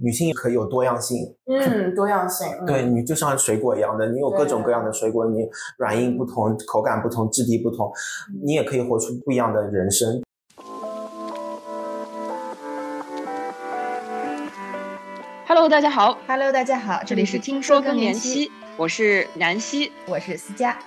[0.00, 7.90] 女性也可以有多样性，嗯，多样性，嗯对你就像水果一样的，你有各种各样的水果，你软硬不同，口感不同，质地不同，
[8.42, 10.22] 你也可以活出不一样的人生。
[15.48, 19.90] Hello，大家好，Hello，大家好，这里是听说更年期，我是南希。
[20.06, 20.78] 我是思佳。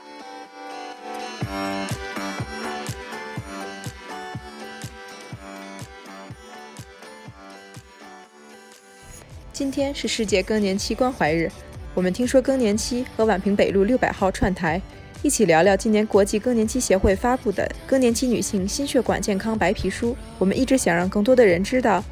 [9.62, 11.48] 今天是世界更年期关怀日，
[11.94, 14.82] 我们听说更年期和宛平北路六百号串台，
[15.22, 20.14] 一起聊聊今年国际更年期协会发布的《更年期女性心血管健康白皮书》。
[20.40, 22.04] 我们一直想让更多的人知道，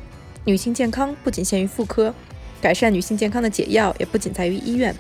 [0.46, 2.14] 女性健康不仅限于妇科，
[2.62, 4.96] 改善女性健康的解药也不仅在于医院。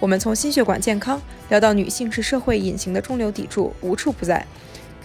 [0.00, 4.44] 我们从心血管健康聊到女性是社会隐形的中流砥柱，无处不在。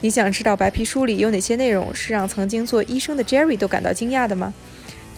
[0.01, 4.51] 你想知道白皮书里有哪些内容是让曾经做医生的 Jerry 都感到惊讶的吗？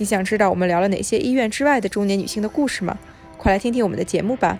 [0.02, 2.98] 你想知道我们聊了哪些医院之外的中年女性的故事吗？
[3.38, 4.58] 快来听听我们的节目吧！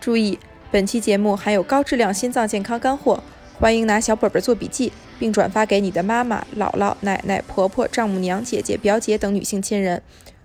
[0.00, 0.36] 注意，
[0.72, 3.22] 本期节目含有高质量心脏健康干货，
[3.60, 10.02] 欢迎拿小本本做笔记，并转发给你的妈妈、姥姥、奶奶、婆婆、丈母娘、姐姐、表姐等女性亲人。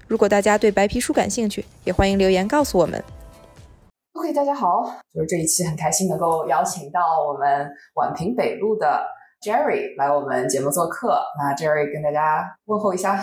[0.07, 3.03] 如果大家对白皮书感兴趣，也欢迎留言告诉我们。
[4.11, 9.03] OK，大家好，就是这一期很开心能够邀请到我们宛平北路的
[9.41, 11.19] Jerry 来我们节目做客。
[11.39, 13.19] 那 Jerry 跟大家问候一下。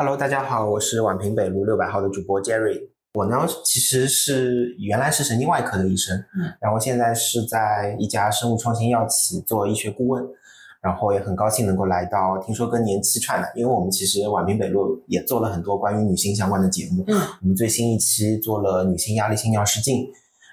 [0.00, 2.88] Hello，大家好，我是宛平北路六百号的主播 Jerry。
[3.14, 10.24] 我呢，其实是原来是神经外科的医生，嗯，然后现在是在一家生物创新药企做医学顾问，
[10.80, 20.06] 然后也很高兴能够来到听说更年期串的，因为我们其实宛平北路也做了很多关于女性相关的节目，嗯，我们最新一期做了女性压力性尿失禁，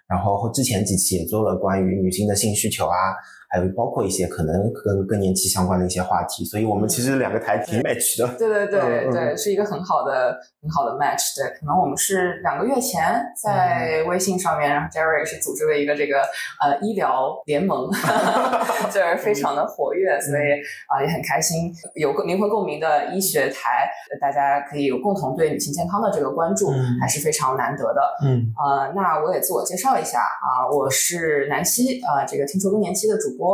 [0.08, 3.14] 然后之前几期也做了关于女性的性需求啊，
[3.56, 8.28] 还有包括一些可能跟更年期相关的一些话题，所以我们其实两个台挺 match 的。
[8.38, 11.38] 对对对对，是一个很好的很好的 match。
[11.38, 16.17] 对，可能我们是两个月前在微信上面，然后 Jerry 是组织了一个这个
[16.59, 17.89] 呃医疗联盟，
[18.92, 20.60] 就是非常的活跃，所以
[20.92, 28.02] 啊、也很开心，有个灵魂共鸣的医学台，呃大家可以有共同对女性健康的这个关注，嗯还是非常难得的。
[28.22, 33.45] 嗯呃，那我也自我介绍一下啊、我是南希啊、这个听说更年期的主播。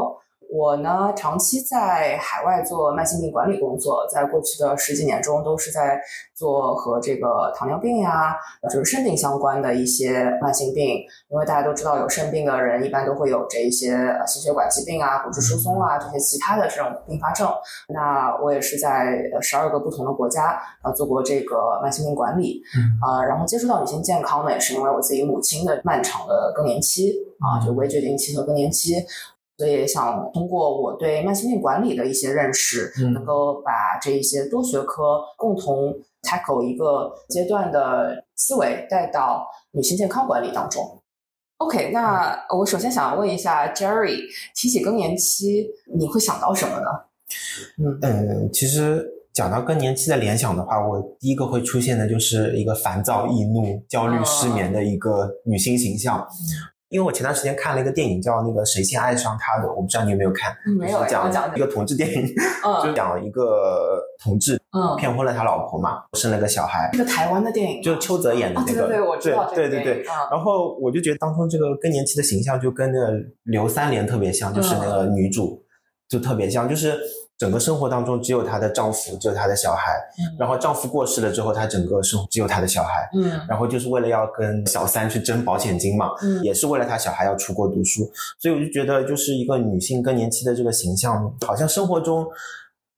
[0.54, 5.98] 我呢，长期在海外做慢性病管理工作，在过去的十几年中，都是在
[6.36, 8.36] 做和这个糖尿病呀，
[8.70, 10.98] 就是肾病相关的一些慢性病。
[11.30, 17.50] 因为大家都知道，有肾病的人一般都会有这一些呃心血管疾病啊、骨质疏松啊这些其他的这种并发症。
[17.88, 22.62] 那我也是在十二个不同的国家呃做过这个慢性病管理，
[23.02, 28.96] 啊，然后接触到女性健康呢，也是因为我自己母亲的漫长的更年期啊，就微决定期和更年期，
[29.62, 40.82] 所以想通过我对慢性病管理的一些认识，嗯能够把这一些多学科共同 tackle 一个阶段的思维带到女性健康管理当中。
[41.58, 44.22] OK，那我首先想问一下 Jerry，
[44.56, 46.88] 提起更年期，你会想到什么呢？
[47.78, 56.28] 嗯嗯，其实讲到更年期的联想的话，我第一个会出现的就是一个烦躁、易怒、焦虑、失眠的一个女性形象。
[56.92, 62.28] 因为我前段时间看了一个电影，叫那个《谁先爱上他的》，我不知道你有没有看，嗯没有就是讲讲一个同志电影，
[62.84, 73.14] 就嗯讲一个同志嗯，骗婚了他老婆嘛，生了个小孩，这个台湾的电影就是邱泽演的啊，那个，对对对，我知道对对对然后我就觉得当初这个更年期的形象就跟那个
[73.44, 75.64] 刘三连特别像，就是那个女主
[76.10, 77.00] 就特别像，就是
[77.42, 80.38] 整个生活当中只有她的丈夫，只有她的小孩，嗯。
[80.38, 83.32] 然后丈夫过世了之后，她整个生活只有她的小孩，嗯。
[83.50, 86.44] 然后就是为了要跟小三去争保险金嘛，嗯。
[86.44, 88.08] 也是为了她小孩要出国读书，
[88.38, 92.28] 所以我就觉得就是一个女性更年期的这个形象，好像生活中。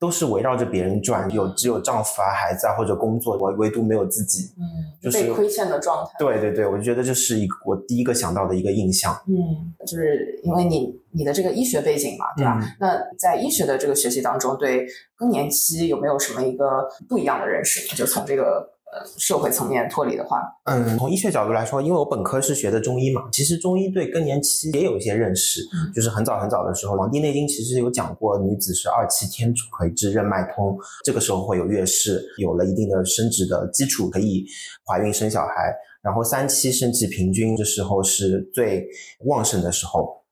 [0.03, 4.53] 都是围绕着别人转，有只有丈夫啊、孩子啊或者工作，我唯独没有自己。
[4.58, 4.62] 嗯，
[5.02, 6.12] 就是被亏欠的状态。
[6.19, 9.14] 对对对，我就觉得这是一个我第一个想到的一个印象。
[9.30, 12.59] 嗯，就是因为你你的这个医学背景嘛，对吧？
[12.62, 17.96] 嗯那在医学的这个学习当中，对更年期有没有什么一个不一样的认识？
[17.96, 18.72] 就从这个呃
[19.18, 25.62] 社会层面脱离的话，嗯，从医学角度来说，因为我本科是学的中医嘛，其实中医对更年期也有一些认识。
[25.62, 34.46] 嗯就是很早很早的时候，《黄帝内经》其实有讲过，女子是二期天癸至任脉通，这个时候会有月事，有了一定的生殖的基础，可以
[34.85, 35.76] 怀孕生小孩。
[36.02, 38.85] 然后三七肾气平均，这时候是最
[39.26, 40.22] 旺盛的时候。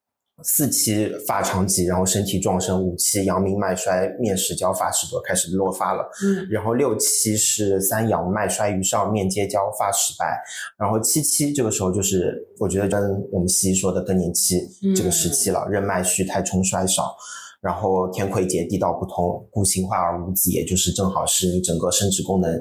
[0.43, 6.09] 四期发长疾，然后身体壮盛；五期阳明脉衰，面始焦，发始多，开始落发了。
[6.23, 10.41] 嗯然后六期是三阳脉衰于上，面结焦，发始白。
[10.77, 17.15] 然后七期这个时候就是我觉得跟我们西医说的更年期嗯这个时期了，任脉虚，太冲衰少。
[17.61, 22.51] 然后天癸竭，地道不通，故形化而无子，也就是正好是你整个生殖功能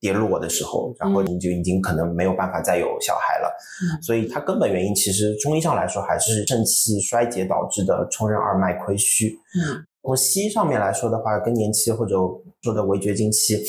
[0.00, 3.48] 跌落的时候，然后你就已经可能没有办法再有小孩了。
[3.82, 9.38] 嗯所以它根本原因其实中医上来说还是肾气衰竭导致的冲任二脉亏虚。
[9.54, 12.16] 嗯从西医上面来说的话，更年期或者
[12.62, 13.62] 说的围绝经期，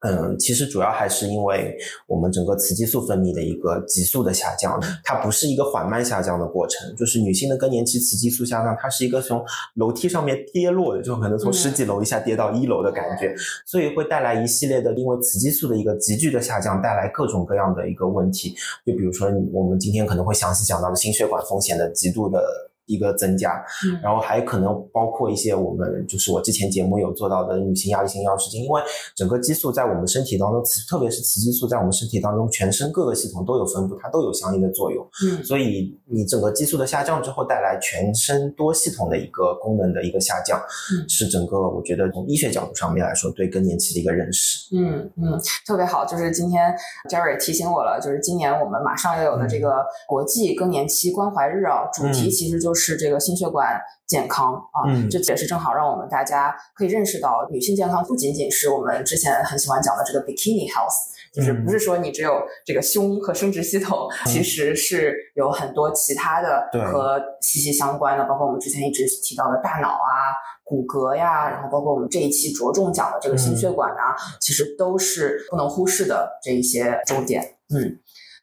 [0.00, 1.76] 嗯，其实主要还是因为
[2.06, 6.94] 我们整个雌激素分泌的一个急速的下降，它不是一个缓慢下降的过程。
[6.96, 9.44] 就是女性的更年期雌激素下降，它是一个从
[9.74, 13.34] 楼梯上面跌落的，就可能从十几楼一下跌到一楼的感觉，
[13.66, 18.54] 所以会带来一系列的因为雌激素的一个急剧的下降，带来各种各样的一个问题。
[18.86, 22.69] 就比如说我们今天可能会详细讲到的心血管风险的极度的。
[22.86, 28.82] 一个增加，嗯然后还可能包括一些我们就是我之前节目有做到的女性压力性药失禁，因为
[29.14, 35.06] 整个激素在我们身体当中，雌特别是雌激素在我们身体当中，全身各个系统都有分布，它都有相应的作用。
[35.24, 40.58] 嗯所以你整个激素的下降之后，带来全身多系统的一个功能的一个下降，
[40.92, 44.74] 嗯是整个我觉得从医学角度上面来说，对更年期的一个认识。
[44.74, 46.74] 嗯嗯，特别好，就是今天
[47.08, 61.10] Jerry 提醒我了，就是今年我们马上要有的这个国际更年期关怀日啊，主题嗯其实就是这个心血管健康啊，嗯这也是正好让我们大家可以认识到，女性健康不仅仅是我们之前很喜欢讲的这个 bikini health。
[61.32, 70.34] 就是嗯不是说你只有这个胸和生殖系统，其实是有很多其他的对和息息相关的，包括我们之前一直提到的大脑啊、
[70.64, 77.40] 骨骼呀，然后包括我们这一期着重讲的这个心血管啊，其实都是不能忽视的这一些重点。
[77.72, 78.00] 嗯。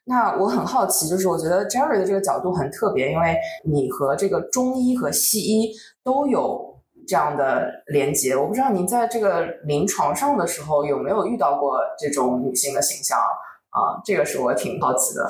[0.08, 5.70] 那我很好奇，就是我觉得 Jerry 的这个角度很特别，因为你和这个中医和西医
[6.02, 8.34] 都有这样的连接。
[8.34, 14.00] 我不知道您在这个临床上的时候有没有遇到过这种女性的形象啊？
[14.02, 15.28] 这个是我挺好奇的。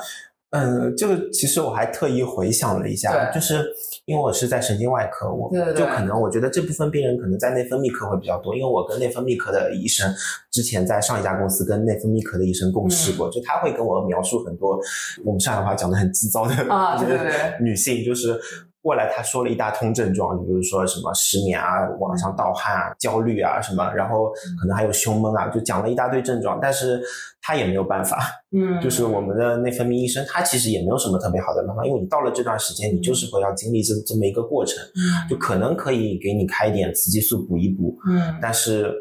[0.51, 3.63] 嗯，这个其实我还特意回想了一下，就是
[4.05, 10.11] 因为我是在神经外科，我就可能我觉得这部分病人可能在内分泌科会比较多，因为我跟内分泌科的医生
[10.49, 14.79] 之前在上一家公司跟内分泌科的医生共事嗯过，就他会跟我描述很多
[15.23, 18.39] 我们上海话讲的很急躁的啊对对对 女性，就是。
[18.81, 24.29] 过来，他说了一大通症状，就比如说什么失眠啊、晚上盗汗啊、焦虑啊什么，然后
[24.59, 27.01] 可能还有胸闷啊，就讲了一大堆症状，但是
[27.41, 28.17] 他也没有办法，
[28.51, 35.27] 嗯， 就是我们的内分泌医生，他其实也没有什么特别好的办法，因为你到了这段时间，你就是会要经历这这么一个过程，嗯。
[35.29, 38.37] 就可能可以给你开一点雌激素补一补，嗯。
[38.41, 38.93] 但是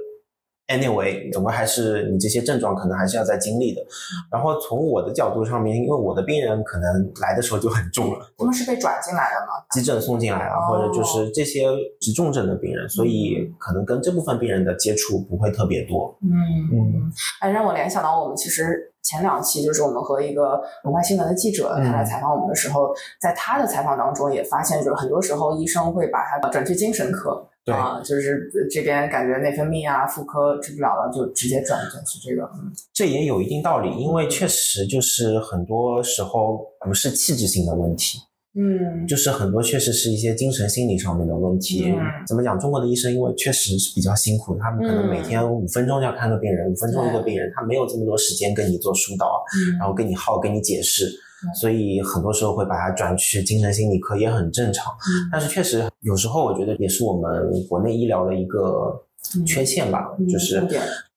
[0.68, 3.82] anyway，总归还是你这些症状可能还是要再经历的。
[4.30, 9.52] 然后从我的角度上面，因为我的病人可能来的时候就很重了，他们是被转进来的吗？
[9.72, 11.66] 急诊送进来啊，哦或者就是这些
[12.00, 16.16] 急重症的病人，所以可能跟这部分病人的接触不会特别多。
[16.22, 16.28] 嗯
[16.72, 27.48] 嗯，哎，让我联想到我们其实前两期就是我们和一个文化新闻的记者嗯他来采访我们的时候，在他的采访当中也发现，就是很多时候医生会把他转去精神科。
[27.68, 32.42] 对啊，就是这边感觉内分泌啊、妇科治不了了，就直接转转去这个。
[32.54, 38.18] 嗯这也有一定道理，因为确实就是很多时候不是器质性的问题，
[38.54, 41.84] 嗯，就是很多确实是一些精神心理上面的问题。
[41.90, 42.58] 嗯怎么讲？
[42.58, 51.12] 中国的医生因为确实是比较辛苦，他们可能每天五分钟就要看个病人，五分钟一个病人，他没有这么多时间跟你做疏导，嗯然后跟你耗，跟你解释嗯，
[51.60, 54.92] 所以很多时候会把它转去精神心理科，也很正常。
[54.92, 59.00] 嗯但是确实有时候我觉得也是我们国内医疗的一个
[59.46, 60.62] 缺陷吧，嗯就是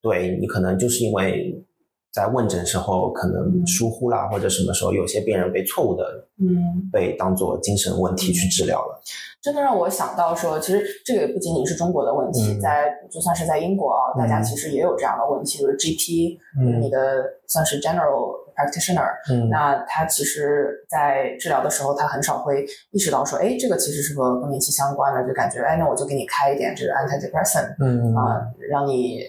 [0.02, 1.64] 对你可能就是因为
[2.12, 6.90] 在问诊时候可能疏忽啦，或者什么时候有些病人被错误的嗯。
[6.92, 9.02] 被当做精神问题去治疗了。
[9.42, 12.62] 真的让我想到说，其实这个也不仅仅是中国的问题，嗯。
[12.62, 14.44] 在就算是在英国啊，大家嗯。
[14.44, 16.80] 其实也有这样的问题，就是 GP，、嗯。
[16.82, 19.50] 你的算是 general practitioner，、嗯。
[19.50, 29.22] 那他其实，在治疗的时候，他很少会意识到说，哎，这个其实是和更年期相关的，就感觉，哎，那我就给你开一点这个 antidepressant 嗯啊、让你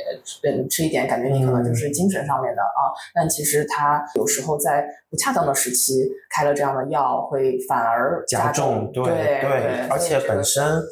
[0.42, 10.82] 嗯吃一点，感觉你可能就是精神上面的啊，但其实他有时时候在不恰当的时期开了这样的药，会反而加重，重，对对，而且本身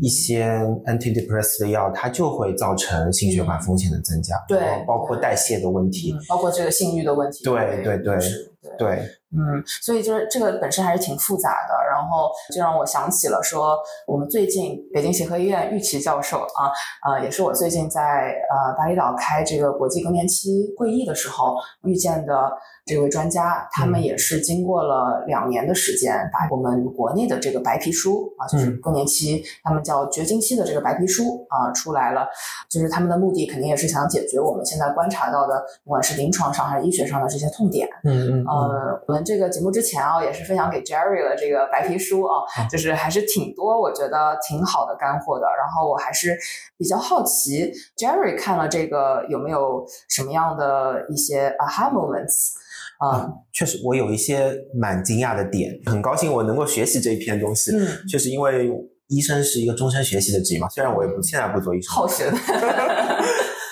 [0.00, 0.48] 一些
[0.86, 9.06] antidepressant 的药，它就会造成心血管风险的增加，对包括代谢的问题嗯，，包括这个性欲的问题，对对对是对。
[9.30, 16.70] 对，嗯，所以就是这个本身还是挺复杂的，然后就让我想起了说，我们最近北京协和医院玉琦教授啊，
[17.06, 22.50] 呃，也是我最近在呃巴厘岛开这个国际更年期会议的时候遇见的
[22.84, 24.06] 这位专家，他们嗯。
[24.06, 28.80] 也是经过了两年的时间，把我们国内的这个白皮书啊，就是嗯。
[28.80, 32.28] 更年期，他们叫绝经期的这个白皮书啊出来了，
[32.70, 37.88] 就是他们的目的肯定也是想解决我们现在观察到的，不管是临床上还是医学上的这些痛点。
[38.04, 45.46] 嗯嗯呃，我们这个节目之前啊，也是分享给 Jerry 了这个白皮书啊，就是还是挺多，我觉得挺好的干货的。
[45.46, 46.36] 然后我还是
[46.76, 52.52] 比较好奇，Jerry 看了这个有没有什么样的一些 aha moments
[52.98, 53.32] 啊？
[53.52, 57.72] 确实，我有一些蛮惊讶的点，很高兴我能够学习这一篇东西。
[57.74, 58.70] 嗯，确实因为
[59.08, 62.36] 医生是一个终身学习的职业嘛，虽然我也不现在不做医生，好学的。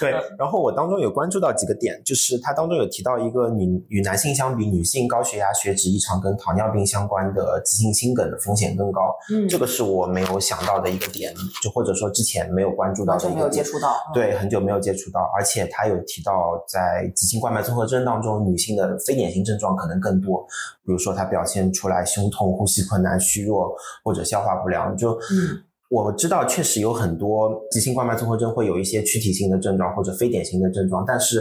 [0.01, 9.15] 对，然后我当中有关注到几个点，就是它当中有提到一个女与男性相比，女性高血压、血脂异常跟糖尿病相关的急性心梗的风险更高。
[9.33, 13.95] 嗯，这个是我没有想到的一个点，就或者说之前没有关注到的，完全没有接触到。
[14.13, 20.45] 对，很久没有接触到，而且他有提到在急性冠脉综合征当中，女性的非典型症状可能更多，
[20.85, 25.63] 比如说她表现出来胸痛、呼吸困难、虚弱或者消化不良，就嗯。
[26.03, 31.41] 我知道，确实有很多急性冠脉综合征会有一些躯体性的症状或者非典型的症状，但是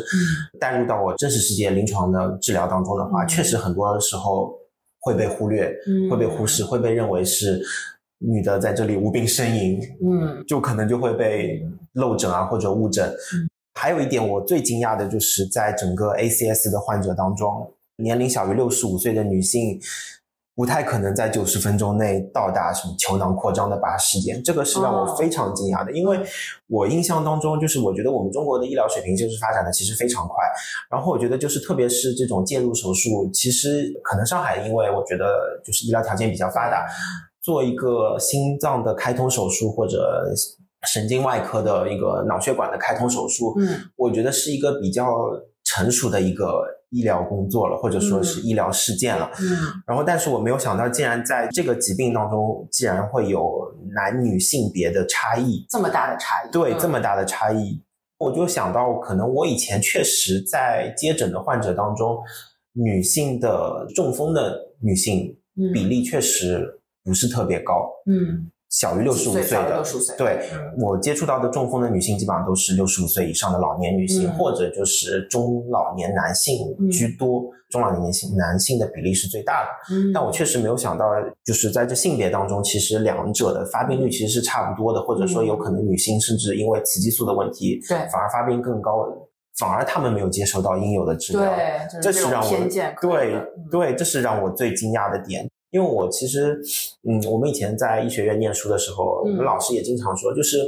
[0.60, 4.54] 带入到我真实世界临床的治疗当中的话，确实很多时候
[5.00, 5.74] 会被忽略，
[6.08, 7.60] 会被忽视，会被认为是
[8.20, 13.12] 女的在这里无病呻吟，嗯，就可能就会被漏诊啊或者误诊。
[13.74, 19.82] 还有一点，我最惊讶的就是在整个 ACS 的患者当中，年龄小于六十五岁的女性。
[20.56, 25.92] 不太可能在九十分钟内到达什么球囊扩张的八时间，这个是让我非常惊讶的。
[25.92, 26.20] 因为
[26.68, 30.36] 我印象当中，就是我觉得我们中国的医疗水平就是发展的其实非常快。
[30.92, 36.86] 然后我觉得就是特别是这种介入手术，其实可能上海因为我觉得就是医疗条件比较发达，
[37.42, 40.32] 做一个心脏的开通手术或者
[40.84, 45.16] 神经外科的一个脑血管的开通手术，嗯，我觉得是一个比较
[45.64, 46.73] 成熟的一个。
[46.94, 49.30] 医疗工作了，或者说是医疗事件了。
[49.42, 56.52] 嗯，然后，但是我没有想到，竟然在这个疾病当中，竟然会有男女性别的差异，这么大的差异。
[56.52, 57.82] 对，这么大的差异，
[58.20, 62.18] 我就想到，可能我以前确实在接诊的患者当中，
[62.74, 65.36] 女性的中风的女性
[65.74, 67.90] 比例确实不是特别高。
[68.06, 68.52] 嗯。
[68.74, 69.84] 小于六十五岁的，
[70.18, 70.50] 对
[70.82, 76.58] 我接触到的中风的女性，基本上都是六十五岁以上的老年女性，或者就是中老年男性
[76.90, 77.44] 居多。
[77.70, 79.70] 中老年性男性的比例是最大的。
[80.12, 81.06] 但我确实没有想到，
[81.44, 89.08] 就是在这性别当中，其实两者的发病率其实是差不多的，或者说有可能女性甚至因为雌激素的问题，对，反而发病更高，
[89.58, 91.44] 反而他们没有接受到应有的治疗。
[91.44, 92.50] 对，这是让我
[93.02, 93.40] 对
[93.72, 95.48] 对，这是让我最惊讶的点。
[95.74, 96.62] 因为我其实，
[97.02, 100.60] 嗯，我们以前在医学院念书的时候，我们老师也经常说，就是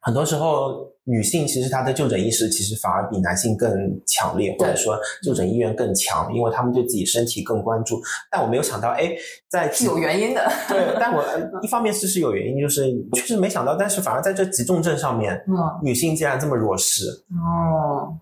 [0.00, 3.70] 很多时候女性其实她的就诊意识其实反而比男性更
[4.04, 8.00] 强烈，或者说就诊意愿更强，因为他们对自己身体更关注。
[8.28, 9.12] 但我没有想到，哎，
[9.48, 10.50] 在是有原因的。
[10.68, 11.24] 对，但我
[11.62, 17.04] 一方面是是有原因，就是确实没想到，但是反而在这急重症上面，嗯，女性竟然这么弱势。
[17.30, 18.18] 哦。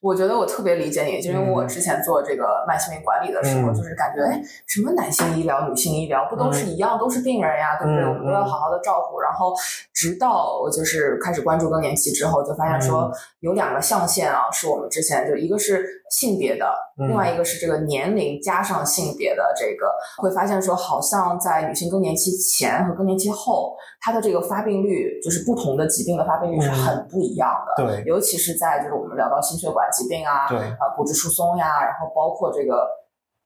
[0.00, 8.04] 我觉得我特别理解你，就因为我之前做这个慢性病管理的时候，就是感觉，哎，什么男性医疗、女性医疗不都是一样，都是病人呀，对不对？
[8.06, 9.20] 我们都要好好的照顾。
[9.20, 9.54] 然后，
[9.92, 16.66] 直到我就是开始关注更年期之后，就发现说有两个象限啊，是我们之前就一个是性别的，
[16.96, 19.86] 另外一个是这个年龄加上性别的这个，
[20.22, 27.84] 会发现说好像在女性更年期前和更年期后，它的这个发病率，就是不同的疾病的发病率是很不一样的。
[27.84, 32.86] 对，尤其是在就是我们聊到心血管疾病啊，对，呃，骨质疏松呀，然后包括这个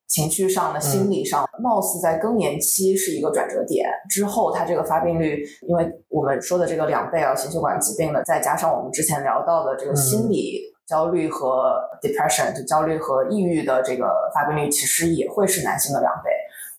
[0.09, 3.89] 情绪上的、心理上，貌似在更年期是一个转折点。
[4.11, 16.31] 之后，它这个发病率，因为我们说的这个两倍啊，心血管疾病的，再加上我们之前聊到的这个心理焦虑和 depression，就焦虑和抑郁的这个发病率，其实也会是男性的两倍。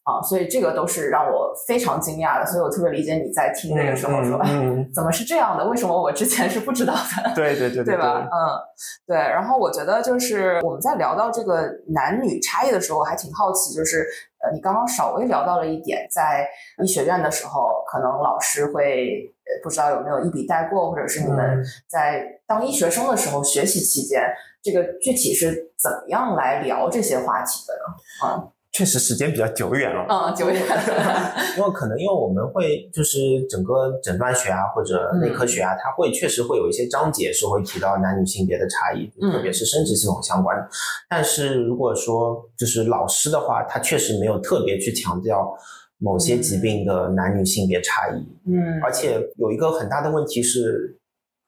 [0.03, 4.41] 啊，所以这个都是让我非常惊讶的，所以我特别理解你在听那个时候说，
[4.95, 5.63] 怎么是这样的？
[5.67, 7.31] 为什么我之前是不知道的？
[7.35, 8.21] 对对对，对吧？
[8.23, 8.57] 嗯，
[9.05, 9.15] 对。
[9.15, 13.99] 然后我觉得就是我们在聊到这个男女差异的时候，我还挺好奇，就是
[14.41, 16.47] 呃，你刚刚稍微聊到了一点，在
[16.81, 19.31] 医学院的时候，可能老师会
[19.63, 24.21] 不知道有没有一笔带过，或者是你们在当医学生的时候学习期间，
[24.61, 28.27] 这个具体是怎么样来聊这些话题的呢？
[28.27, 28.49] 啊。
[28.71, 30.61] 确实时间比较久远了，嗯，久远。
[31.57, 33.17] 因为可能因为我们会就是
[33.49, 40.69] 整个诊断学啊或者内科学啊，它会确实会有一些章节是会提到男女性别的差异，特别是生殖系统相关的。
[41.09, 45.51] 但是如果说就是老师的话，他确实没有特别去强调
[45.99, 48.51] 某些疾病的男女性别差异。
[48.51, 50.95] 嗯，而且有一个很大的问题是。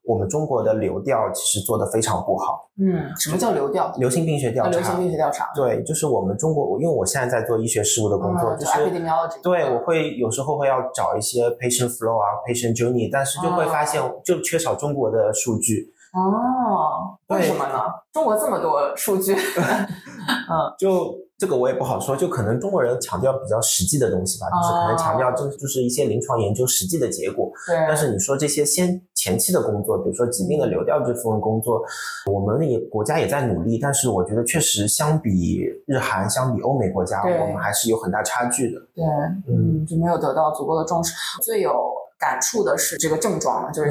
[0.03, 2.67] 我们中国的流调其实做的非常不好。
[2.79, 3.93] 嗯，什么叫流调？
[3.99, 4.71] 流行病学调查。
[4.71, 5.51] 流行病学调查。
[5.53, 8.71] 对，就是我们中国，因为我现在在做医学事务的工作，就是。
[9.43, 15.93] 对，我会有时候会要找一些 patient flow 啊，patient journey，但是就会发现就缺少中国的数据。
[16.13, 17.79] 哦，为什么呢？
[18.13, 19.35] 中国这么多数据。
[20.49, 21.15] 嗯，就。
[21.41, 27.51] 这个我也不好说，就可能中国人强调比较实际的东西吧，就是可能强调就就是一些临床研究实际的结果。
[27.65, 31.81] 对，但是你说这些先前期的工作，比如说疾病的流调这部分工作，
[32.31, 38.79] 我们也国家也在努力，但是我觉得确实相比日韩、相比欧美国家，我们还是有很大差距的。
[38.93, 39.03] 对，
[39.47, 41.11] 嗯，就没有得到足够的重视。
[41.41, 41.71] 最有
[42.21, 43.89] 感触的是这个症状嘛，就是、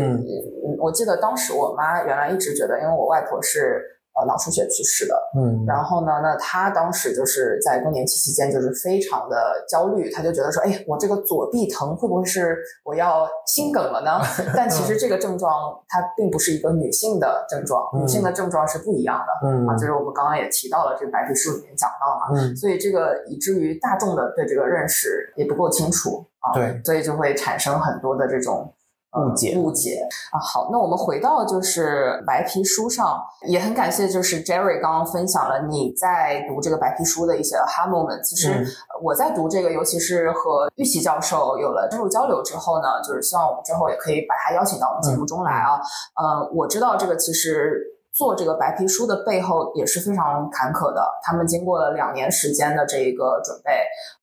[0.79, 3.83] 我记得当时我妈原来一直觉得，因为我外婆是
[4.19, 14.21] 呃脑出血去世的，嗯然后呢，那她当时就是在更年期期间就是非常的焦虑，她就觉得说，哎，我这个左臂疼会不会是我要心梗了呢？
[14.57, 15.51] 但其实这个症状
[15.89, 19.49] 它并不是一个女性的症状，嗯女性的症状是不一样的。
[19.49, 28.73] 嗯啊，就是我们刚刚也提到了，这个白皮书里面讲到嘛，嗯，所以这个以至于大众的对这个认识也不够清楚啊，对，所以就会产生很多的这种。
[29.13, 30.01] 呃误解误解
[30.33, 38.23] 啊，好，那我们回到就是白皮书上，也很感谢就是 Jerry 刚刚分享了你在读这个白皮书的一些 aha moment。
[38.23, 38.65] 其实
[39.03, 45.81] 我在读这个，尤其是和玉琪教授有了深入交流之后呢，就是希望我们之后也可以把他邀请到我们节目中来啊。
[46.15, 53.73] 呃，我知道这个其实做这个白皮书的背后也是非常坎坷的，他们经过了两年时间的这一个准备，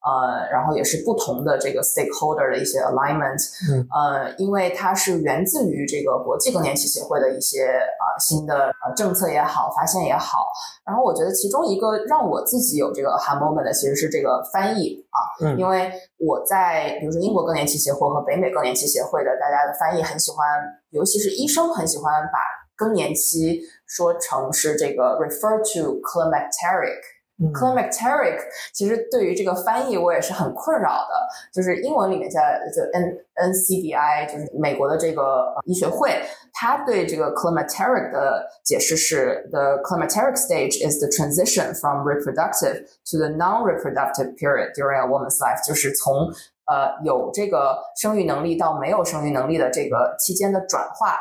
[0.05, 3.39] 呃，然后也是不同的这个 stakeholder 的一些 alignment，
[3.71, 3.87] 嗯。
[3.89, 10.45] 呃，因为它是源自于这个国际更年期协会的一些呃新的呃政策也好，发现也好，
[10.85, 15.57] 然后我觉得其中一个让我自己有这个 hard moment 的其实是这个翻译啊，嗯。
[15.57, 20.45] 因为我在比如说英国更年期协会和北美更年期协会的大家的翻译很喜欢，
[20.91, 22.39] 尤其是医生很喜欢把
[22.76, 27.00] 更年期说成是这个 refer to climacteric。
[27.42, 28.38] 嗯 climacteric
[28.74, 32.38] 其实对于这个翻译我也是很困扰的，就是英文里面叫
[32.72, 35.22] 就 N NCBI，就是美国的这个
[35.56, 36.22] 呃医学会，
[36.52, 45.00] 它对这个 climacteric 的解释是 the climacteric stage is the transition from reproductive to the non-reproductive period during
[45.00, 46.30] a woman's life，就是从
[46.66, 51.16] 呃有这个生育能力到没有生育能力的这个期间的转化。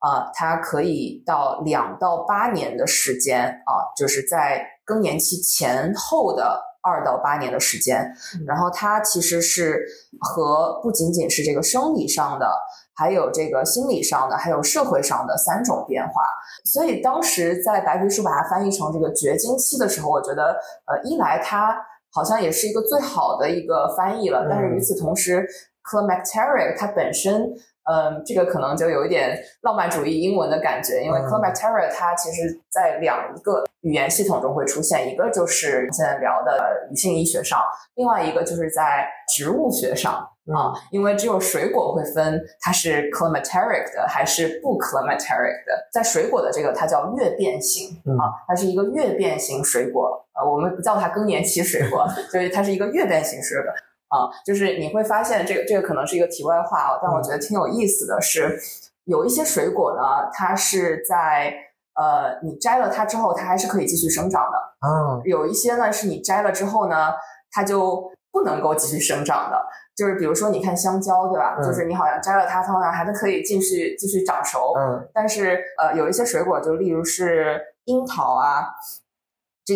[0.00, 8.10] 啊、它可以到两到八年的时间啊、就是在更年期前后的二到八年的时间。
[8.46, 9.84] 然后它其实是
[10.18, 12.50] 和不仅仅是这个生理上的，
[12.94, 16.22] 还有这个心理上的，还有社会上的三种变化。
[16.64, 21.76] 所以当时在白皮书把它翻译成这个绝经期的时候，我觉得呃，一来它
[22.10, 25.46] 好像也是一个最好的一个翻译了，但是与此同时
[25.84, 27.52] ，climacteric 它本身。
[27.84, 37.60] 嗯，这个可能就有一点浪漫主义英文的感觉，因为嗯 climacteric 它其实在两个语言系统中会出现，一个就是现在聊的呃女性医学上，
[37.94, 40.14] 另外一个就是在植物学上
[40.54, 53.72] 啊，因为只有水果会分它是 climacteric 的还是不 climacteric 的，在水果的这个它叫月变型嗯啊，它是一个月变型水果，呃，我们不叫它更年期水果， 所以它是一个月变形水果。
[54.10, 58.58] 啊，就是你会发现这个这个可能是一个题外话啊，但我觉得挺有意思的是，
[59.04, 61.54] 有一些水果呢，它是在
[61.94, 67.12] 呃你摘了它之后，它还是可以继续生长的；嗯，有一些呢是你摘了之后呢，
[67.50, 69.60] 它就不能够继续生长的。
[69.96, 71.56] 就是比如说，你看香蕉，对吧？
[71.58, 74.72] 嗯就是你好像摘了它，它好像还是可以继续继续长熟。
[74.78, 78.66] 嗯但是呃，有一些水果，就例如是樱桃啊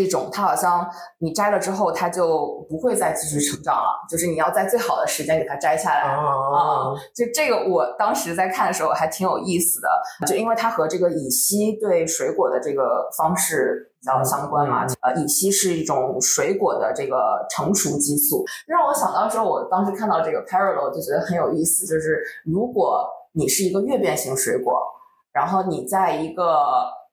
[0.03, 6.01] 这种，它好像你摘了之后，它就不会再继续成长了，就是你要在最好的时间给它摘下来。
[6.01, 9.89] 啊啊，就这个，我当时在看的时候还挺有意思的，
[10.27, 14.85] 就因为它和这个乙烯对水果的这个方式比较相关嘛。
[15.01, 24.81] 呃，乙烯是一种水果的这个成熟激素，让我想到说，我当时看到这个 parallel 就觉得很有意思，就是如果你是一个月变型水果，
[25.33, 26.45] 然后你在一个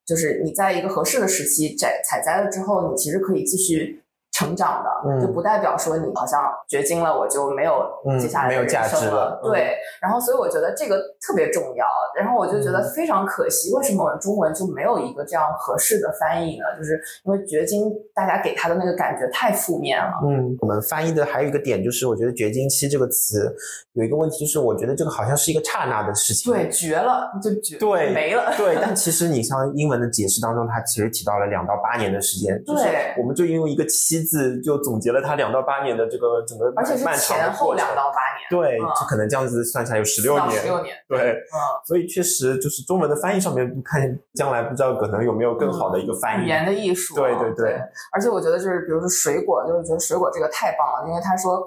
[0.06, 4.01] 就是你在一个合适的时期摘采摘了之后，你其实可以继续
[4.42, 16.66] 成长的，嗯就不代表说你好像绝经了，我就没有嗯接下来的没有价值了嗯对，然后所以我觉得这个特别重要，然后我就觉得非常可惜，为什么我们中文就没有一个这样合适的翻译呢？
[16.78, 20.12] 就是因为绝经大家给他的那个感觉太负面了。
[20.26, 23.54] 嗯，我们翻译的还有一个点就是，我觉得“绝经期”这个词
[23.94, 26.52] 有一个问题，就是我觉得这个好像是一个刹那的事情。
[26.52, 28.54] 对，绝了就绝对没了。
[28.58, 32.86] 对， 但其实你像英文的解释当中，它其实提到了两到八年的时间，就是
[33.18, 46.46] 我们就因为一个“期”字就总结了他两到八年的这个整个而且是漫长的前后过程两到八年，对，嗯就可能这样子算下来有十六年，十六年，对，嗯，所以确实就是中文的翻译上面，看将来不知道可能有没有更好的一个翻译。
[46.46, 47.82] 语言的艺术啊，对对对
[48.14, 51.62] 而且我觉得就是，比如说水果，就是觉得水果这个太棒了，因为他说，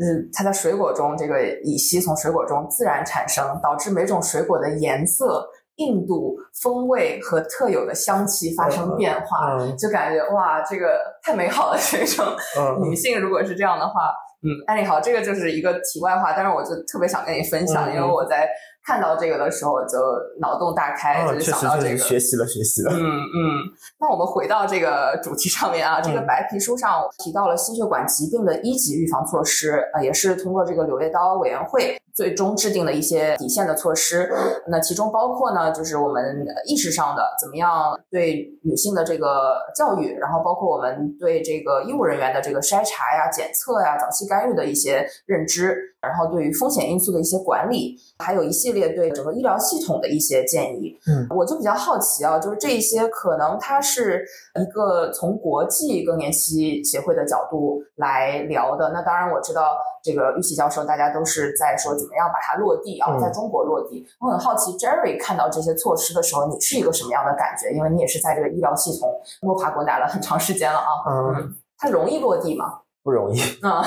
[0.00, 11.78] 嗯，它在水果中这个乙烯从水果中自然产生，导致每种水果的颜色印度风味和特有的香气发生变化，嗯就感觉哇，这个太美好了。
[11.90, 12.26] 这种
[12.58, 18.48] 嗯女性如果是这样的话，嗯，anyhow，这个就是一个题外话，但是我就特别想跟你分享，嗯因为我在
[18.84, 19.96] 看到这个的时候就
[20.40, 21.96] 脑洞大开，嗯，就是想到这个。
[21.96, 22.90] 学习了学习了。
[22.92, 23.62] 嗯嗯，
[24.00, 34.30] 那我们回到这个主题上面啊，这个嗯白皮书上提到了心血管疾病的一级预防措施，呃，也是通过这个柳叶刀委员会最终制定的一些底线的措施。
[34.66, 50.96] 那其中包括呢，就是我们呃意识上的怎么样对女性的这个教育，然后包括我们对这个医务人员的这个筛查呀、检测呀、早期干预的一些认知，然后对于风险因素的一些管理，还有一系列对整个医疗系统的一些建议。
[51.06, 54.24] 嗯，我就比较好奇啊，就是这一些可能它是
[54.60, 58.90] 一个从国际更年期协会的角度来聊的。
[58.92, 64.06] 那当然我知道这个玉玺教授，大家都是在说怎么样把它落地啊，嗯在中国落地。
[64.20, 67.70] 我很好奇，Jerry 看到这些措施的时候，你是一个什么样的感觉？
[67.70, 69.08] 因为你也是在这个医疗系统
[69.40, 70.90] 摸爬滚打了很长时间了啊。
[71.08, 72.80] 嗯，它容易落地吗？
[73.02, 73.38] 不容易。
[73.62, 73.82] 啊，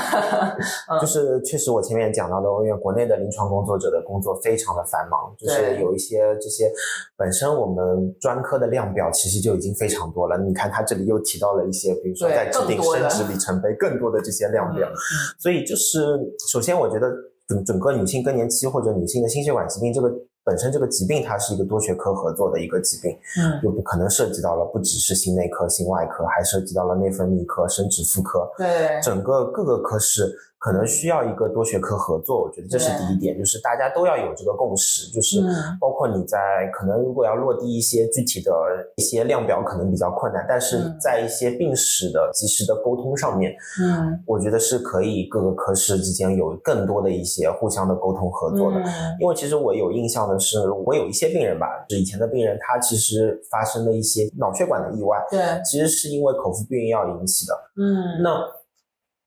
[0.89, 6.71] 嗯就是确实我前面也讲到的，因为国内的临床工作者的工作非常的繁忙，就是有一些这些
[7.17, 10.37] 本身我们专科的量表其实就已经非常多了。
[10.37, 14.93] 你看他这里又提到了一些，比如说在制定生殖里程碑更多的这些量表，嗯
[15.39, 16.19] 所以就是
[16.51, 17.11] 首先我觉得
[17.47, 20.11] 整整个女性更年期或者女性的心血管疾病这个。
[20.45, 38.51] 本身这个疾病它是一个多学科合作的一个疾病，嗯，就不可能涉及到了不只是心内科、心外科，还涉及到了内分泌科、生殖妇科，对，整个各个科室可能需要一个多学科合作，我觉得这是第一点，就是大家都要有这个共识，就是嗯包括你在可能如果要落地一些具体的
[38.95, 48.79] 一些量表，可能比较困难，但是嗯在一些病史的及时的沟通上面，嗯我觉得是可以各个科室之间有更多的一些互相的沟通合作的。
[48.79, 57.53] 嗯因为其实我有印象的是，我有一些病人吧，是以前的病人，他其实发生了一些脑血管的意外，对，其实是因为口服避孕药引起的。
[57.77, 58.31] 嗯那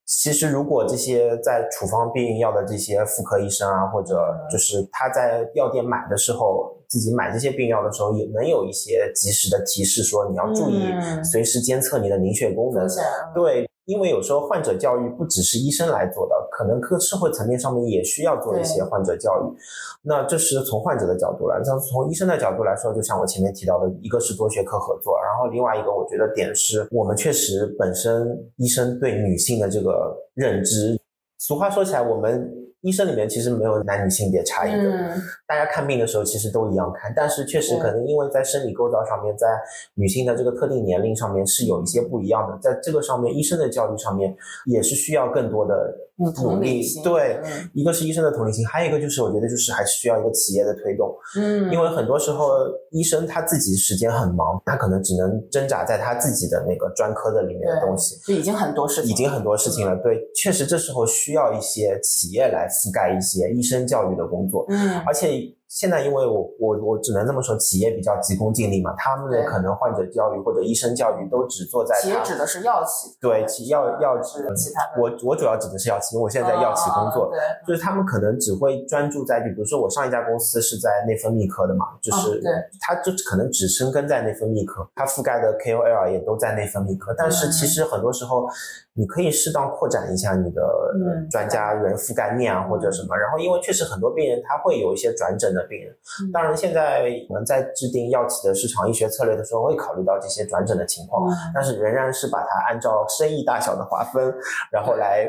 [0.08, 4.16] 其实，如果这些在处方避孕药的这些妇科医生啊，或者
[4.50, 11.22] 就是他在药店买的时候，自己买这些避孕药的时候，也能有一些及时的提示，说你要注意嗯。
[11.22, 12.88] 随时监测你的凝血功能
[13.34, 19.56] 对，因为有时候患者教育不只是医生来做的，可能各社会层面上面也需要做一些患者教育。
[20.02, 31.00] 那这是从患者的角度来，像从医生的角度来说，就像我前面提到的，一个是多学科合作，然后另外一个我觉得点是我们确实本身医生对女性的这个认知，
[31.38, 39.46] 俗话说起来，我们医生里面其实没有男女性别差异的，嗯大家看病的时候其实都一样看，但是确实可能因为在生理构造上面，在
[39.94, 44.36] 女性的这个特定年龄上面是有一些不一样的，在这个上面，医生的教育上面
[44.66, 45.74] 也是需要更多的
[46.18, 46.82] 嗯努力。
[47.02, 52.50] 对，嗯一个是医生的同理心，还有一个就是我觉得就是还是需要一个企业的推动，嗯，因为很多时候
[52.90, 58.16] 医生他自己时间很忙，他可能只能挣扎在他自己的那个专科的里面的东西。
[58.26, 65.00] 就已经很多事情，已经很多事情了，对，确实这时候需要一些企业来覆盖一些医生教育的工作，嗯。
[65.06, 65.28] 而且
[65.68, 77.30] 现在因为我我我只能这么说，企业比较急功近利嘛，他们的可能患者教育或者医生教育都只做在他企业指的是药企，对企药药企其他的，我我主要指的是药企，因为我现在在药企工作，
[77.66, 87.52] 就是他们可能只会专注在，比如说我上一家公司是在内分泌科的嘛，就是啊对他就可能只深耕在内分泌科，他覆盖的 KOL 也都在内分泌科，但是嗯。
[87.58, 88.46] 其实很多时候
[88.92, 90.62] 你可以适当扩展一下你的
[90.94, 95.92] 嗯专家人覆盖面啊或者什么，然后因为确实很多病人他会有一些转诊的病人，
[96.22, 96.32] 嗯。
[96.32, 101.34] 当然现在我们在制定药企的市场医学策略的时候会考虑到这些转诊的情况，嗯。
[101.52, 104.32] 但是仍然是把它按照生意大小的划分，
[104.70, 105.28] 然后来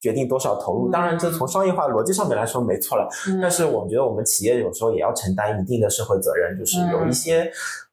[0.00, 0.88] 决定多少投入。
[0.88, 3.40] 嗯当然，这从商业化逻辑上面来说没错了，嗯。
[3.40, 7.50] 但是我觉得我们企业有时候也要承担一定的社会责任，就是有一些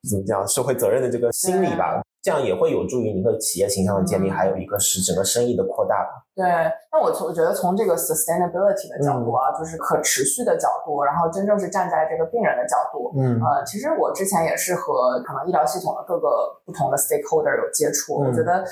[0.09, 6.21] 怎么讲社会责任的这个心理吧，这样也会有助于一个企业形象的建立，嗯还有一个是整个生意的扩大吧。
[6.35, 6.45] 对，
[6.91, 18.23] 那我从我觉得从这个 sustainability 的角度啊，就是可持续的角度，然后真正是站在这个病人的角度，嗯呃，其实我之前也是和可能医疗系统的各个不同的 stakeholder 有接触。
[18.23, 18.63] 嗯我觉得，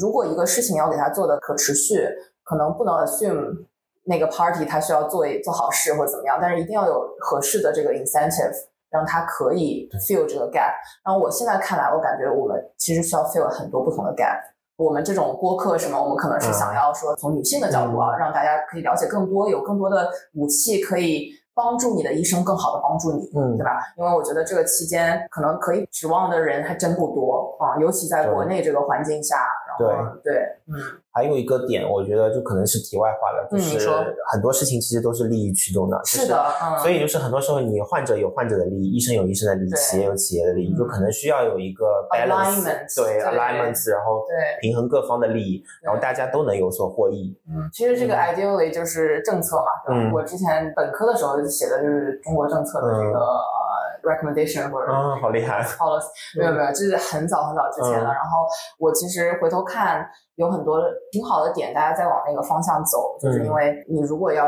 [0.00, 2.08] 如果一个事情要给他做的可持续，
[2.44, 3.66] 可能不能 assume
[4.04, 8.54] 那个 party 他需要做做好事或者怎么样，但是一定要有合适的这个 incentive，
[8.90, 10.72] 让它可以 fill 这个 gap。
[11.04, 14.38] 然后我现在看来，我感觉我们其实需要 fill 很多不同的 gap。
[14.76, 23.28] 我们这种播客什么，我们可能是想要说从女性的角度啊，让大家可以了解更多，有更多的武器可以帮助你的医生更好的帮助你。
[23.36, 23.72] 嗯对吧？
[23.96, 29.88] 因为我觉得这个期间可能可以指望的人还真不多啊，尤其在国内这个环境下，然对。
[30.24, 30.34] 对，
[30.66, 30.74] 嗯，
[31.12, 33.88] 还有一个点，我觉得就可能是题外话了，就是
[34.30, 35.96] 很多事情其实都是利益驱动的。
[36.04, 40.76] 就是的，嗯，所以就是很多时候，你患者有患者的利益，医生有医生的利益，企业有企业的利益，嗯。
[40.76, 43.22] 就可能需要有一个 balance，Alignment，对对。
[43.22, 44.60] alignment，然后对。
[44.60, 47.36] 平衡各方的利益，然后大家都能有所获益。
[47.48, 50.12] 嗯，其实这个 ideally 就是政策嘛，嗯。
[50.12, 53.57] 我之前本科的时候写的就是中国政策的这个、呃
[54.02, 55.62] recommendation 或者嗯，好厉害。
[55.78, 56.06] policy，
[56.38, 58.10] 没有没有，这是很早很早之前了。
[58.10, 58.46] 嗯然后
[58.78, 60.06] 我其实回头看，
[60.36, 60.80] 有很多
[61.12, 64.46] 挺好的点，大家在往那个方向走，就是嗯因为你如果要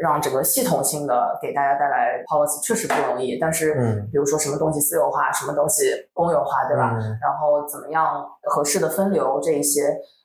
[0.00, 3.38] 让整个系统性的给大家带来 policy，确实不容易。
[3.38, 5.84] 但是，嗯比如说什么东西私有化，什么东西
[6.14, 6.96] 公有化，对吧？
[6.98, 9.82] 嗯然后怎么样合适的分流这一些，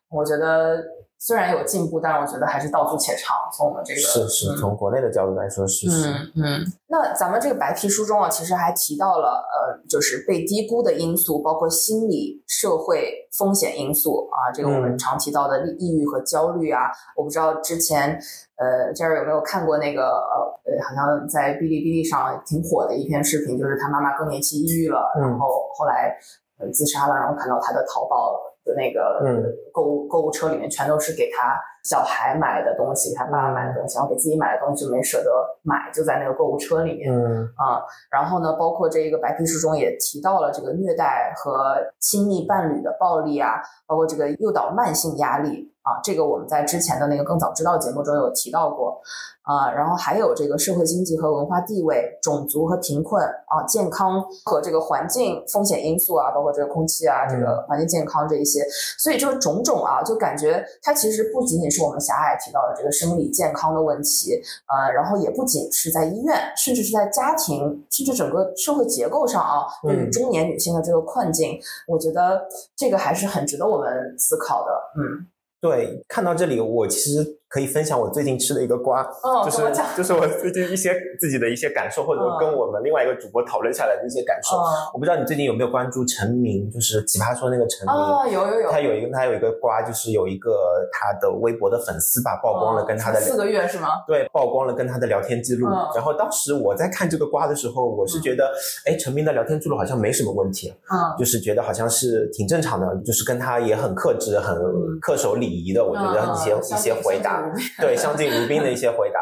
[0.10, 0.78] 我觉得
[1.18, 3.36] 虽然有进步，但是我觉得还是道阻且长。
[3.52, 6.10] 从我们这个是是，嗯从国内的角度来说是是。
[6.10, 16.92] 嗯嗯，那咱们这个白皮书中啊，其实还提到了呃，就是被低估的因素，包括心理、社会风险因素啊，这个我们嗯常提到的抑郁和焦虑啊。
[17.16, 18.20] 我不知道之前
[18.58, 26.16] 呃 Jerry 有没有看过那个呃呃，好像在哔哩哔哩上挺火的一篇视频，就是他妈妈更年期抑郁了，嗯然后后来
[26.60, 29.44] 呃自杀了，然后看到他的淘宝的那个嗯。
[29.72, 37.14] 购物购物车里面全都是给他小孩买的东西，他爸爸买的东西，然后给自己买的东西就没舍得买，就在那个购物车里面。
[37.14, 37.46] 嗯。
[37.56, 49.00] 啊，然后呢，包括这个白皮书中也提到了这个虐待和亲密伴侣的暴力啊，包括这个诱导慢性压力啊，这个我们在之前的那个更早知道节目中有提到过。
[49.46, 58.62] 啊，然后还有这个社会经济和文化地位、种族和贫困啊、健康和这个环境风险因素啊，包括这个空气啊、这个环境健康这一些，
[58.98, 74.72] 所以就是种种啊，就感觉它其实不仅仅是我们狭隘提到的这个生理健康的问题，呃，然后也不仅是在医院，甚至是在家庭，甚至整个社会结构上啊，对于嗯中年女性的这个困境，我觉得这个还是很值得我们思考的。
[74.98, 75.28] 嗯，
[75.60, 79.64] 对，看到这里，我其实可以分享我最近吃的一个瓜，哦，就是？
[79.96, 84.58] 就是我最近一些自己的一些感受，或者嗯跟我们另外一个主播讨论下来的一些感受。
[84.58, 87.96] 嗯，我不知道你最近有没有关注陈明，就是奇葩说那个陈明。
[87.96, 90.52] 哦，有有有，他有一个，他有一个瓜，就是有一个
[90.92, 93.88] 他的微博的粉丝吧，曝光了跟他的哦四个月是吗？
[94.06, 95.66] 对，曝光了跟他的聊天记录。
[95.70, 98.52] 嗯然后当时我在看这个瓜的时候，我是觉得，
[98.86, 105.86] 哎，陈明的聊天记录好像没什么问题，嗯就是觉得好像是挺正常的，就是跟他也很克制、很嗯恪守礼仪的。
[105.86, 107.45] 我觉得一些、嗯一些回答，，
[107.80, 109.20] 对，相敬如宾的一些回答。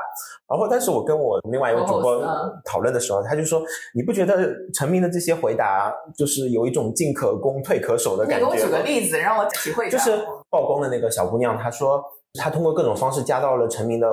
[0.47, 2.23] 然后，但是我跟我另外一个主播
[2.65, 3.61] 讨论的时候，他就说，
[3.95, 8.77] 你不觉得陈明的这些回答就是有一种进可攻退可守的你给我举感觉吗？
[8.77, 9.97] 个例子，让我体会一下。
[9.97, 14.07] 就是曝光的那个小姑娘，她说她通过各种方式加到了陈明的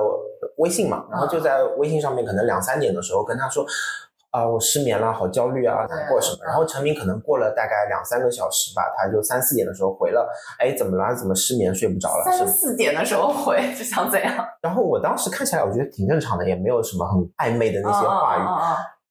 [0.57, 3.65] 微信嘛，然后就在微信上面可能两三点的时候跟他说。
[4.31, 6.45] 啊，我失眠了，好焦虑啊，难过什么？
[6.45, 11.13] 然后陈明可能过了大概两三个小时吧，他就三四点的时候回了，哎，怎么了？
[11.13, 12.23] 怎么失眠睡不着了？
[12.25, 14.33] 三四点的时候回，就想怎样？
[14.63, 18.41] 然后我当时看起来，我觉得挺正常的，也没有什么很暧昧的那些话语。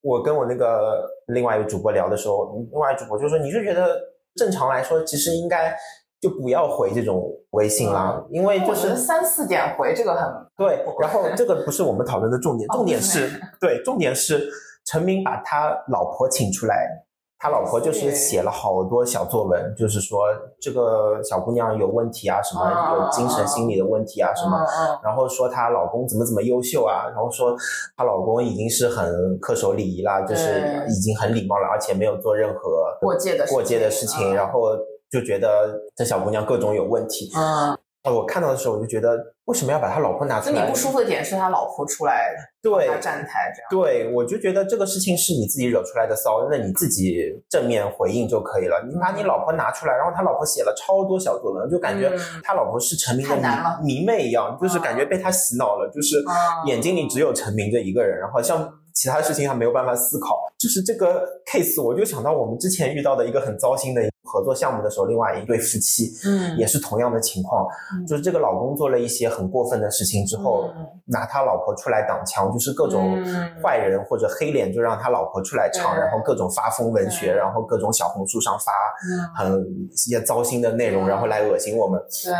[0.03, 4.01] 我跟我那个另外一个主播聊的时候，另外一个主播就说，你就觉得
[4.37, 5.77] 正常来说，其实应该
[6.19, 10.83] 就不要回这种微信啦，因为就是三四点回这个很对。
[10.99, 13.31] 然后这个不是我们讨论的重点，哦重点是
[13.61, 14.49] 对，重点是
[14.85, 17.05] 陈明把他老婆请出来。
[17.43, 20.27] 他老婆就是写了好多小作文，就是说
[20.61, 24.59] 这个小姑娘有问题啊，什么嗯有精神心理的问题啊，什么
[25.03, 27.57] 然后说她老公怎么怎么优秀啊，然后说
[27.97, 33.55] 她老公已经是很恪守礼仪啦，就是已经很礼貌了，而且没有做任何过界的事情。
[33.55, 34.77] 过界的事情，嗯然后
[35.11, 37.31] 就觉得这小姑娘各种有问题。
[37.35, 40.53] 嗯，呃我看到的时候我就觉得，为什么要把他老婆拿出来？
[40.55, 42.33] 所以你不舒服的点是他老婆出来
[42.63, 43.69] 对他站台这样。
[43.85, 48.83] 对，我就觉得这个事情是你自己惹出来的骚，那你自己正面回应就可以了。
[48.89, 60.41] 你把你老婆拿出来，然后他老婆写了超多小作文，就感觉嗯他老婆是陈明的太难了迷迷妹一样，就是感觉被他洗脑了，就是嗯眼睛里只有陈明这一个人，然后像其他事情他没有办法思考。
[60.59, 66.57] 就是这个 case，我就想到我们之前遇到的一个很糟心的合作项目的时候，另外一对夫妻嗯。
[66.57, 68.07] 也是同样的情况，嗯。
[68.07, 70.87] 就是这个老公做了一些很过分的事情之后，嗯。
[71.07, 73.51] 拿他老婆出来挡枪，就是各种嗯。
[73.61, 76.01] 坏人或者黑脸就让他老婆出来唱，对。
[76.01, 77.35] 然后各种发疯文学，对。
[77.35, 78.71] 然后各种小红书上发
[79.03, 81.09] 嗯，很一些糟心的内容，嗯。
[81.09, 82.01] 然后来恶心我们。
[82.01, 82.33] 对，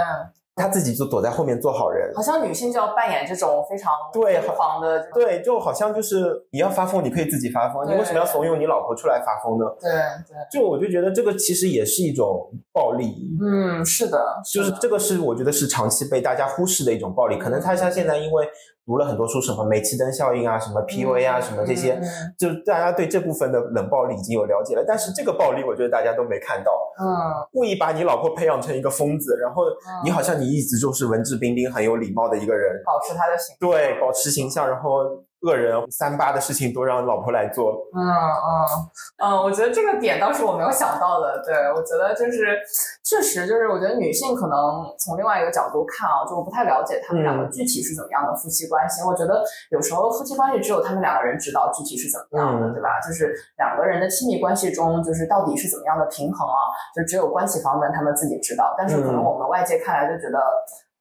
[0.61, 2.13] 他自己就躲在后面做好人。
[2.15, 9.65] 好像女性就要扮演这种非常对疯狂的对，就好像就是你要发疯，你可以自己发疯，你为什么要怂恿你老婆出来发疯呢？
[9.81, 9.91] 对
[10.29, 17.39] 对，就我就觉得这个其实也是一种暴力，嗯，是的，的就是这个是我觉得是长期被大家忽视的一种暴力。
[17.39, 18.49] 可能他像现在因为
[18.91, 21.97] 读了很多书，什么煤气灯效应啊，什么 PUA 啊，什么这些，
[22.37, 24.85] 就大家对这部分的冷暴力已经有了解了。
[24.85, 26.73] 但是这个暴力，我觉得大家都没看到。
[26.99, 27.07] 嗯，
[27.53, 29.63] 故意把你老婆培养成一个疯子，然后
[30.03, 35.23] 你好像你一直就是文质彬彬、很有礼貌的一个人，保持他的形对，保持形象，然后。
[35.43, 41.43] 恶人三八的事情都让老婆来做，嗯嗯嗯，我觉得这个点倒是我没有想到的。
[41.45, 42.61] 对我觉得就是
[43.03, 49.03] 确实就是我觉得女性可能从另外一个角度看啊，就我不太了解他们两个具体是怎么样的夫妻关系。
[49.03, 53.01] 我觉得有时候夫妻关系只有他们两个人知道具体是怎么样的，对吧？
[53.01, 56.61] 就是两个人的亲密关系中，就是到底是怎么样的平衡啊？
[56.95, 60.39] 就只有关系方面他们自己知道，但是可能我们外界看来就觉得。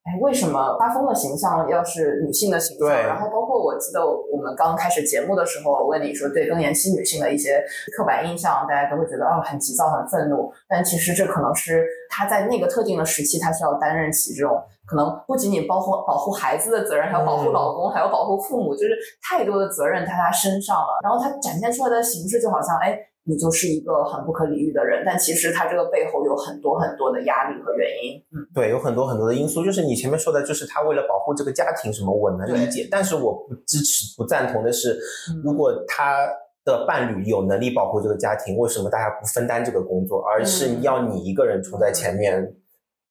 [0.05, 2.87] 哎，为什么发疯的形象要是女性的形象？
[2.89, 7.61] 然后包括我记得我们刚开始节目的时候，我问你说对更年期女性的一些
[7.95, 10.51] 刻板印象，大家都会觉得哦很急躁、很愤怒。
[10.67, 20.99] 但其实这可能是她在那个特定的时期，她需要担任起这种可能不仅仅包括保护孩子的责任，还要保护老公，还要保护父母，就是太多的责任在她身上了。
[21.03, 22.97] 然后她展现出来的形式就好像哎。
[23.25, 28.17] 你就是一个很不可理喻的人，但其实他这个背后有很多很多的压力和原因。
[28.31, 29.63] 嗯，对，有很多很多的因素。
[29.63, 32.87] 就是你前面说的，就是他为了保护这个家庭什么，我能理解。
[32.89, 34.97] 但是我不支持、不赞同的是，
[35.43, 36.27] 如果他
[36.65, 42.53] 的伴侣有能力保护这个家庭，为什么大家不分担这个工作，而是要你一个人冲在前面？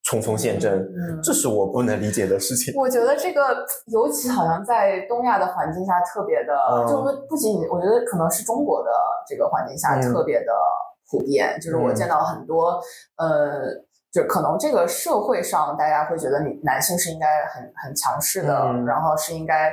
[0.04, 0.88] 冲锋陷阵，
[1.22, 2.72] 这是我不能理解的事情。
[2.74, 8.90] 我觉得这个尤其好像在东亚的环境下特别的，就不不仅仅我觉得可能是中国的
[9.28, 10.52] 这个环境下特别的
[11.10, 11.58] 普遍。
[11.60, 12.80] 就是我见到很多，
[13.18, 13.68] 呃，
[14.10, 18.54] 就可能这个社会上大家会觉得你男性是应该很很强势的，
[18.86, 19.70] 然后是应该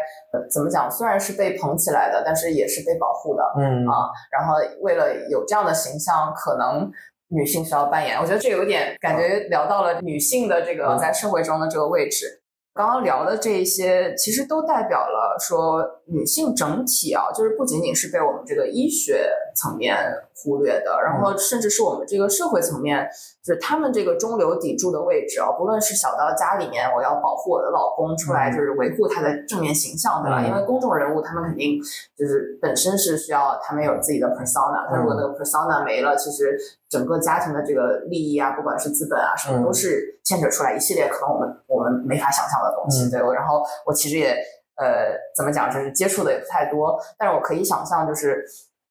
[0.52, 0.92] 怎么讲？
[0.92, 4.12] 虽然是被捧起来的，但是也是被保护的，嗯啊。
[4.30, 6.92] 然后为了有这样的形象，可能。
[7.30, 12.44] 女性需要扮演，我觉得这有点感觉聊到了女性的这个在社会中的这个位置。
[12.76, 19.96] 刚刚聊的这一些，其实都代表了说女性整体啊，就是不仅仅是被我们这个医学层面
[20.36, 23.08] 忽略的，然后甚至是我们这个社会层面。
[23.46, 30.42] 就是他们这个中流砥柱的位置啊，不论是小到家里面，我要保护我的老公出来，就是维护他的正面形象，对吧？
[30.42, 31.80] 因为公众人物他们肯定
[32.18, 36.58] 就是本身是需要他们有自己的 persona，他如果那个 persona 没了，其实
[36.90, 43.10] 整个家庭的这个利益啊，不管是资本啊什么，都是牵扯出来一系列可能我们我们没法想象的东西。
[43.10, 44.30] 对，然后我其实也
[44.78, 48.44] 呃怎么讲，就是接触的也不太多，但是我可以想象，就是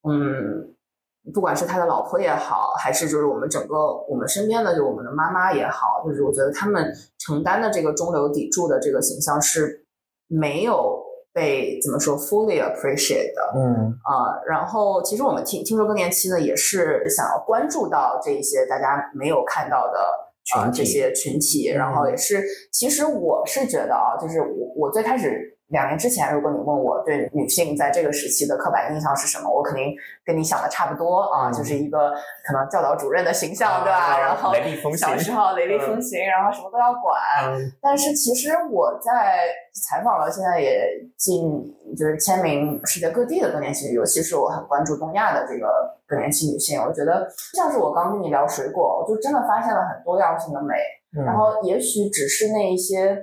[0.09, 0.71] 嗯。
[1.33, 9.87] 不管是他的老婆也好，还是就是我们整个我们身边的就我们的妈妈也好，就是我觉得他们承担的这个中流砥柱的这个形象是
[10.27, 19.99] 没有被怎么说 fully appreciate 的，嗯啊，然后其实我们听听说更年期呢，也是想要关注到这一些大家没有看到的
[20.55, 25.54] 啊这些群体，然后也是其实我是觉得啊，就是我我最开始。
[25.75, 29.93] 两年之前，如果你问我对女性在这个时期的刻板印象是什么，我肯定
[30.25, 32.13] 跟你想的差不多啊，就是一个
[32.47, 34.21] 可能教导主任的形象，对吧？
[34.21, 34.55] 然后
[34.97, 37.19] 小时候雷厉风行，然后什么都要管。
[37.83, 39.41] 但是其实我在
[39.75, 41.43] 采访了，现在也近
[41.99, 45.67] 就是签名世界各地的更年期，尤其是我很关注东亚的这个
[46.07, 50.75] 更年期女性，我觉得像是我刚跟你聊水果，我就真的发现了很多样性的美。
[51.27, 53.21] 然后也许只是那一些。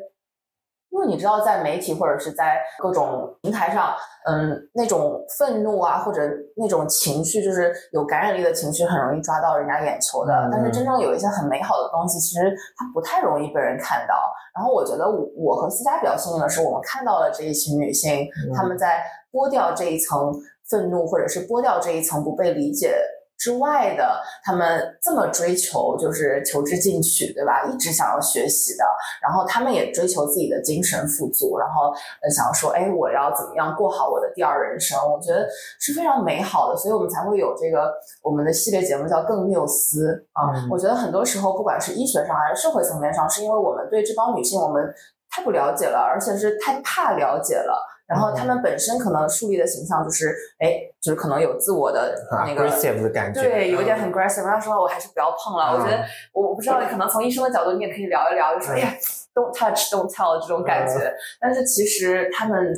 [0.91, 3.93] 因为你知道，在媒体或者是在各种平台上，
[4.25, 6.21] 嗯，那种愤怒啊，或者
[6.57, 10.49] 那种情绪，就是有感染力的情绪，很容易抓到人家眼球的。
[10.51, 14.15] 但是真正有一些很美好的东西，其实它不太容易被人看到。
[14.53, 19.01] 然后我觉得，我我和思佳比较幸运的是，我们看到了这一群女性，她们在
[19.31, 20.33] 剥掉这一层
[20.69, 22.97] 愤怒，或者是剥掉这一层不被理解。
[23.41, 27.63] 之外的，他们这么追求，就是求知进取，对吧？
[27.63, 28.85] 一直想要学习的，
[29.19, 34.95] 然后他们也追求自己的精神富足，然后呃，想要说，哎，我要怎么样过好我的第二人生？
[35.11, 35.47] 我觉得
[35.79, 40.67] 是非常美好的，所以我们才会有这个我们的系列节目叫《更缪斯》啊。
[40.69, 44.93] 我觉得很多时候，不管是医学上还是社会层面上，是因为我们对这帮女性我们
[45.31, 47.87] 太不了解了，而且是太怕了解了。
[48.05, 54.43] 然后她们本身可能树立的形象就是，哎，就是可能有自我的那个的感觉，对，有点很 aggressive。
[54.45, 55.73] 然后说，我还是不要碰了。
[55.73, 58.93] 我觉得，我我不知道，可能从医生的角度，你也可以聊一聊，就说，哎呀
[59.33, 61.11] ，don't touch，don't tell 这种感觉。
[61.39, 62.71] 但是其实他们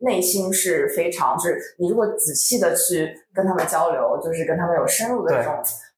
[0.00, 5.54] 内心是非常，就是你如果仔细的去跟他们交流，就是跟他们有深入的这种，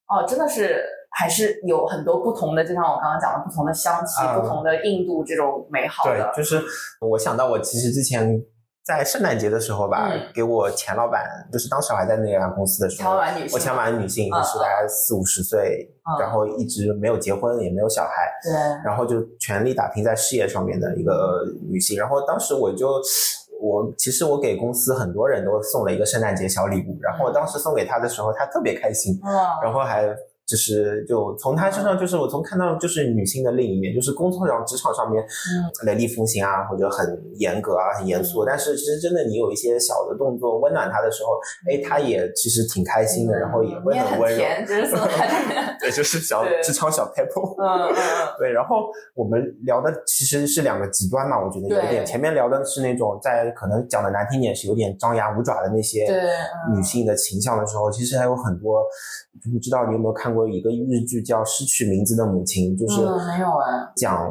[0.07, 6.31] 哦，真的是还是有很多不同的，就像我刚刚讲的，不同的香气，不同的印度，这种美好的。
[6.33, 6.63] 对，就是
[7.01, 8.41] 我想到我其实之前。
[8.85, 13.11] 在圣诞节的时候吧，给我前老板，就是当时我还在那家公司的时候，
[13.53, 18.51] 我前老板女性也是大概四五十岁，然后一直没有结婚，也没有小孩，对，
[18.83, 21.97] 然后就全力打拼在事业上面的一个女性。
[21.97, 23.01] 然后当时我就
[23.61, 29.31] 我其实我给公司很多人都送了一个圣诞节小礼物，然后我当时送给他的时候，他特别开心，嗯，
[29.63, 30.13] 然后还
[30.53, 44.43] 就是就从她身上，就是我从看到就是女性的另一面，就是工作上职场上面嗯雷厉风行啊，或者很严格啊、很严肃，但是其实真的你有一些小的动作温暖她的时候，哎，她也其实挺开心的，然后也会很温柔。
[45.81, 47.55] 对，就是小职场小 people。
[47.59, 47.91] 嗯。
[48.37, 52.05] 对，然后我们聊的其实是两个极端嘛，我觉得有点。
[52.05, 56.05] 前面聊的是那种在可能讲的难听点是有点张牙舞爪的那些
[56.71, 58.83] 女性的形象的时候，其实还有很多。
[59.51, 64.29] 不知道你有没有看过一个日剧叫《失去名字的母亲》，就是嗯没有哎讲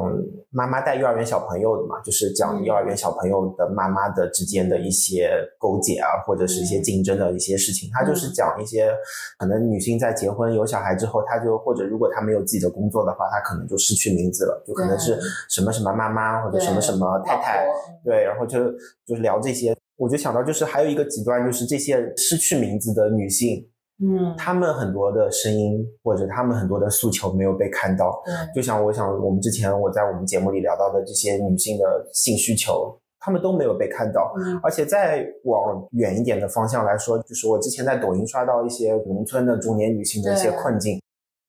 [0.49, 5.29] 妈妈带幼儿园小朋友的嘛，就是讲嗯幼儿园小朋友的妈妈的之间的一些
[5.59, 7.89] 勾结啊，或者是一些嗯竞争的一些事情。
[7.93, 8.89] 它就是讲一些
[9.37, 17.67] 可能女性在结婚有小孩之后，她就或者如果她没有自己的工作的话，她可能就失去名字了，就可能是什么什么妈妈或者什么什么太太，
[18.05, 18.71] 对，然后就
[19.05, 19.75] 就是聊这些。
[19.95, 23.63] 我就想到，就是还有一个极端，就是这些失去名字的女性，
[24.01, 28.21] 嗯，他们很多的声音或者他们很多的诉求没有被看到。
[28.25, 34.33] 对，就像我想我们之前我在我们节目里聊到的这些女性的性需求，他们都没有被看到。
[34.37, 40.99] 嗯而且再往远一点的方向来说，就是我之前在抖音刷到一些农村的中年女性的一些困境，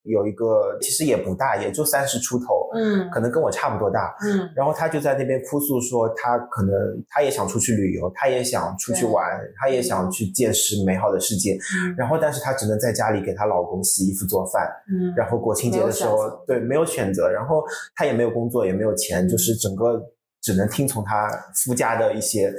[0.04, 3.10] 有一个其实也不大，也就三十出头，嗯。
[3.10, 4.14] 可能跟我差不多大。
[4.22, 4.48] 嗯。
[4.54, 6.72] 然后她就在那边哭诉说，她可能
[7.08, 9.24] 她也想出去旅游，她也想出去玩，
[9.56, 11.54] 她也想去见识美好的世界。
[11.54, 11.94] 嗯。
[11.96, 17.62] 然后，但是她只能在家里给她老公洗衣服做饭，嗯，然后国庆节的时候对，没有选择，然后
[17.96, 20.00] 她也没有工作，也没有钱，就是整个
[20.42, 21.28] 只能听从她
[21.64, 22.52] 夫家的一些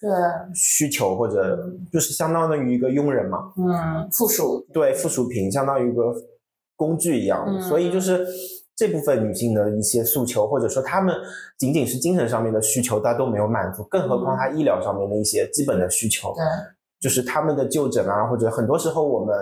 [0.00, 0.10] 对，
[0.54, 1.58] 需求，或者
[1.92, 6.02] 就是相当于一个佣人嘛，嗯，附属，对，附属品，相当于一个
[6.80, 7.44] 工具一样。
[7.46, 8.26] 嗯所以就是
[8.74, 11.14] 这部分女性的一些诉求，或者说她们
[11.58, 16.32] 仅仅是精神上面的需求，她都没有满足，更何况她医疗上面的一些基本的需求。
[16.34, 16.42] 对，
[16.98, 19.36] 就是他们的就诊啊，或者很多时候我们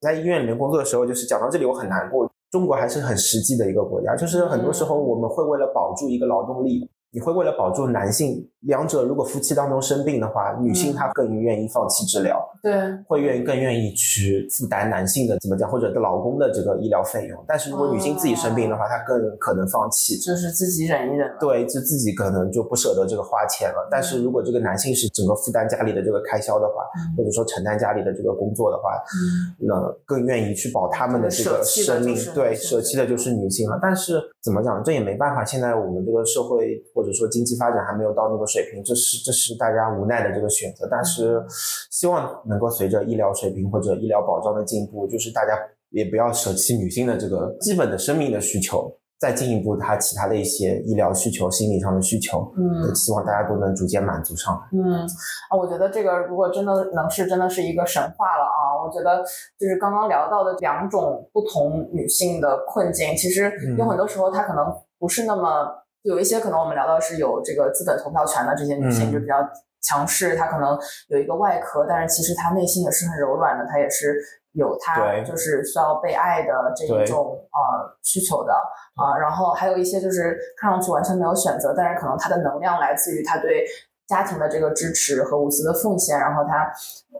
[0.00, 2.30] 在医院里面工作的时候，就是讲到这里我很难过。
[2.52, 12.72] 中国还是很实际的一个国家，就是很多时候我们会为了保住一个劳动力，你会为了保住男性，两者如果夫妻当中生病的话，女性嗯她更愿意放弃治疗，对，
[13.06, 17.44] 会愿意更愿意去负担男性的怎么讲，或者老公的这个医疗费用。
[17.46, 20.18] 但是如果女性自己生病的话，她更可能放弃。
[20.18, 21.30] 就是自己忍一忍。
[21.38, 23.86] 对，就自己可能就不舍得这个花钱了。
[23.88, 33.78] 但是如果这个男性是整个负担家里的这个开销的话，嗯或者说承担家里的这个工作的话，嗯那更愿意去保他们的这个生命，对，舍弃的就是女性了。
[33.80, 35.42] 但是怎么讲，这也没办法。
[35.42, 40.86] 现在我们这个社会或者说经济发展还没有到那个水平，这是这是大家无奈的这个选择。
[40.90, 41.46] 但是嗯
[41.90, 48.94] 希望能够随着医疗水平或者医疗保障的进步，就是大家也不要舍弃女性的这个基本的生命的需求。
[49.20, 54.60] 再进一步，她其他的一些医疗需求、心理上的需求，嗯希望大家都能逐渐满足上来。
[54.72, 55.00] 嗯，
[55.48, 58.53] 啊，我觉得这个如果真的能是真的是一个神话了啊！
[58.84, 59.24] 我觉得
[59.58, 64.66] 就是刚刚聊到的两种不同女性的困境，其实有很多时候她可能
[64.98, 69.12] 不是那么有一些可能我们聊到是有这个资本投票权的这些女性嗯。
[69.12, 69.36] 就比较
[69.82, 70.78] 强势，她可能
[71.08, 74.18] 有一个外壳，但是其实她内心也是很柔软的，她也是
[74.52, 78.52] 有她就是需要被爱的这一种呃需求的
[78.96, 83.64] 啊、然后还有一些就是看上去完全没有选择，但是可能她的能量来自于她对
[84.06, 86.70] 家庭的这个支持和无私的奉献，然后她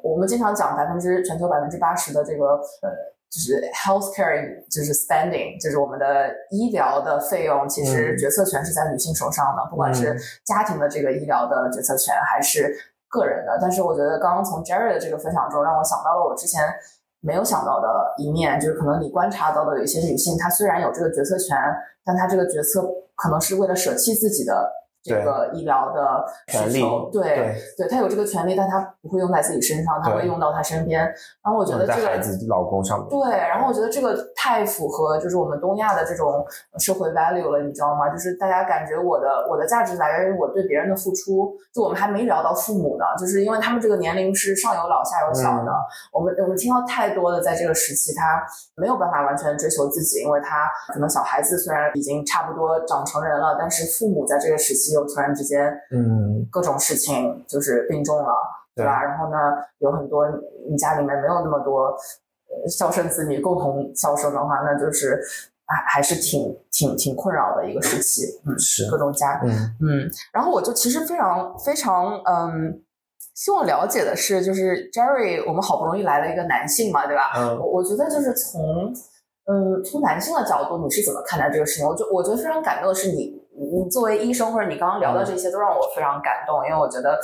[0.02, 2.46] 我们经常讲百分之全球百分之八十的这个
[2.82, 2.90] 呃。
[3.34, 12.72] 就是 healthcare，就是 spending，就是我们的医疗的费用，其实嗯决策权是在女性手上的，不管是嗯家庭的这个医疗的决策权，还是
[13.08, 13.58] 个人的。
[13.60, 16.62] 但是我觉得刚刚从 Jerry 的这个分享中，让我想到了我之前
[17.18, 21.58] 没有想到的一面，就是可能你观察到的有一些女性，她虽然有这个决策权，
[22.04, 24.70] 但她这个决策可能是为了舍弃自己的
[25.04, 31.02] 这个医疗的权利需求，对对，对，她有这个权利，但他不会用在自己身上，他会用到他身边。
[31.42, 33.08] 然后我觉得在这个孩子、老公上面。
[33.08, 36.44] 对，然后我觉得这个太符合就是我们东亚的这种
[36.78, 38.08] 社会 value 了，你知道吗？
[38.08, 41.54] 就是大家感觉我的我的价值来源于我对别人的付出。
[41.74, 45.70] 就我们还没聊到父母呢，就是因为他们这个年龄是上有老下有小的。
[45.70, 48.42] 嗯我们我们听到太多的在这个时期，他
[48.76, 58.32] 没有办法完全追求自己，因为他可能小孩子虽然已经差不多长成人了，但是父母在这个时期又突然之间嗯，各种事情就是病重了，
[58.74, 59.02] 对吧？
[59.02, 59.36] 然后呢，
[59.78, 60.26] 有很多
[60.70, 61.86] 你家里面没有那么多
[62.48, 65.20] 呃孝顺子女共同孝顺的话，那就是
[65.66, 72.80] 还还是挺挺挺困扰的一个时期，嗯，是各种家，嗯嗯，然后我就其实非常非常嗯。
[73.34, 77.32] 希望了解的是，就是 Jerry，我们好不容易来了一个男性嘛，对吧？
[77.34, 78.94] 嗯我我觉得就是从，
[79.50, 81.84] 嗯，从男性的角度，你是怎么看待这个事情？
[81.84, 87.18] 我就我觉得非常感动的是你，你作为医生或者你刚刚聊的这些，都让我非常感动，因为我觉得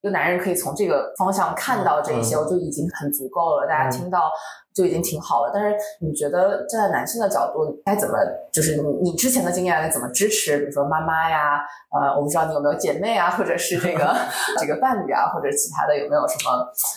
[0.00, 3.66] 一个男人可以从这个方向看到这一些，嗯我就已经很足够了。
[3.68, 4.30] 大家听到
[4.74, 5.50] 就已经挺好了。
[5.52, 8.14] 但是你觉得站在男性的角度，该怎么
[8.52, 10.58] 就是你你之前的经验该怎么支持？
[10.58, 11.60] 比如说妈妈呀，
[11.90, 14.16] 呃，我不知道你有没有姐妹啊，或者是这个
[14.58, 16.50] 这个伴侣啊，或者其他的有没有什么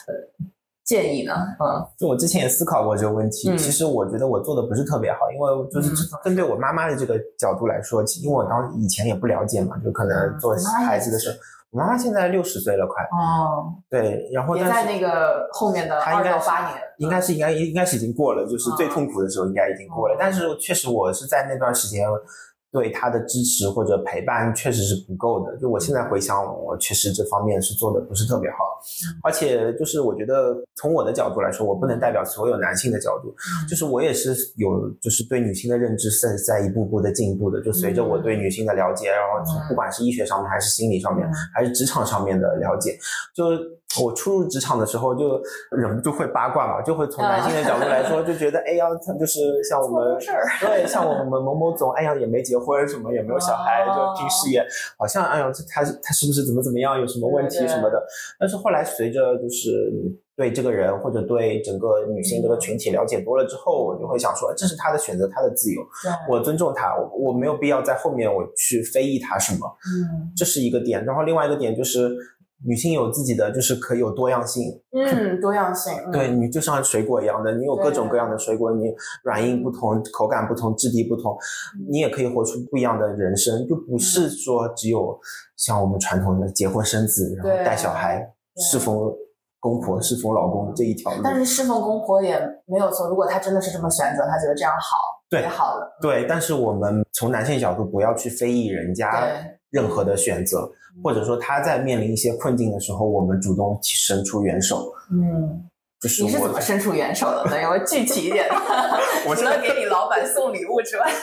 [0.07, 0.13] 呃
[0.91, 1.33] 建议呢？
[1.59, 1.79] 嗯。
[1.97, 3.57] 就我之前也思考过这个问题，嗯。
[3.57, 5.89] 其实我觉得我做的不是特别好，因为就是
[6.23, 10.53] 针对我妈妈的这个角度来说，因为我当以前也不了解嘛，就可能做
[10.85, 11.37] 孩子的时候，
[11.71, 20.17] 我妈妈现在六十岁了快，哦，对，然后在那个后面的二她应该是到八年，应该是应该应该是已经过了，就是最痛苦的时候应该已经过了，哦。
[20.19, 22.05] 但是确实我是在那段时间。
[22.71, 25.57] 对他的支持或者陪伴确实是不够的。
[25.57, 28.57] 就我现在回想，我确实这方面是做的不是特别好，
[29.23, 33.33] 而且就是我觉得从我的角度来说，我不能代表所有男性的角度，
[33.69, 37.61] 就是我也是有就是对女性的认知是在一步步的进步的。
[37.61, 42.97] 就随着我对女性的了解，然后从不管是医学上面还是心理上面嗯还是职场上面的了解，
[43.35, 43.45] 就
[44.01, 45.41] 我初入职场的时候就
[45.71, 50.17] 忍不住会八卦嘛，就会从男性的角度来说，就觉得哎呀，他就是像我们
[50.61, 54.65] 对像我们某某总，哎呀也没结婚什么也没有小孩，哦就拼事业，
[54.97, 58.01] 好像哎呀这他他是不是怎么怎么样，有什么问题什么的。
[58.39, 59.91] 但是后来随着就是
[60.35, 65.81] 对这个人或者对整个女性这个群体了解多了之后，我就会想说，这是他的选择，他的自由，
[66.29, 71.03] 我尊重他，我我没有必要在后面我去非议他什么，嗯这是一个点。
[71.03, 72.15] 然后另外一个点就是。
[72.63, 76.11] 女性有自己的，就是可以有多样性，嗯，多样性，嗯。
[76.11, 78.93] 对你就像水果一样的，你有各种各样的水果，你
[79.23, 81.35] 软硬不同，口感不同，质地不同，
[81.89, 85.19] 你也可以活出不一样的人生，就不是说只有
[85.57, 89.11] 像我们传统的结婚生子，然后带小孩，侍奉
[89.59, 91.21] 公婆、侍奉老公这一条路。
[91.23, 94.97] 但是侍奉公婆也没有错，如果他真的是这么选择，他觉得这样好，
[95.29, 99.27] 对也好了，对，但是我们从男性角度不要去非议人家
[99.69, 100.69] 任何的选择，
[101.03, 104.91] 或者说他在面临一些困境的时候，我们主动伸出援手。
[105.11, 105.63] 嗯，
[105.99, 107.61] 就是我你是怎么伸出援手的呢？
[107.61, 108.55] 有 没有具体一点的？
[109.27, 111.05] 我除了给你老板送礼物之外，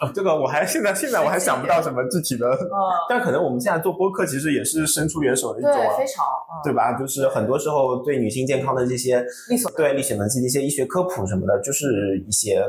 [0.00, 2.74] 哦这个我还现在现在我还想不到什么具体的，嗯，
[3.08, 6.04] 但可能我们现在做播客其实也是伸出援手的一种对，啊非。
[6.06, 6.98] 常，嗯，对吧？
[6.98, 12.64] 就是很多时候对女性健康的这些力所对力所能及的一些医学科普什么的，就是一些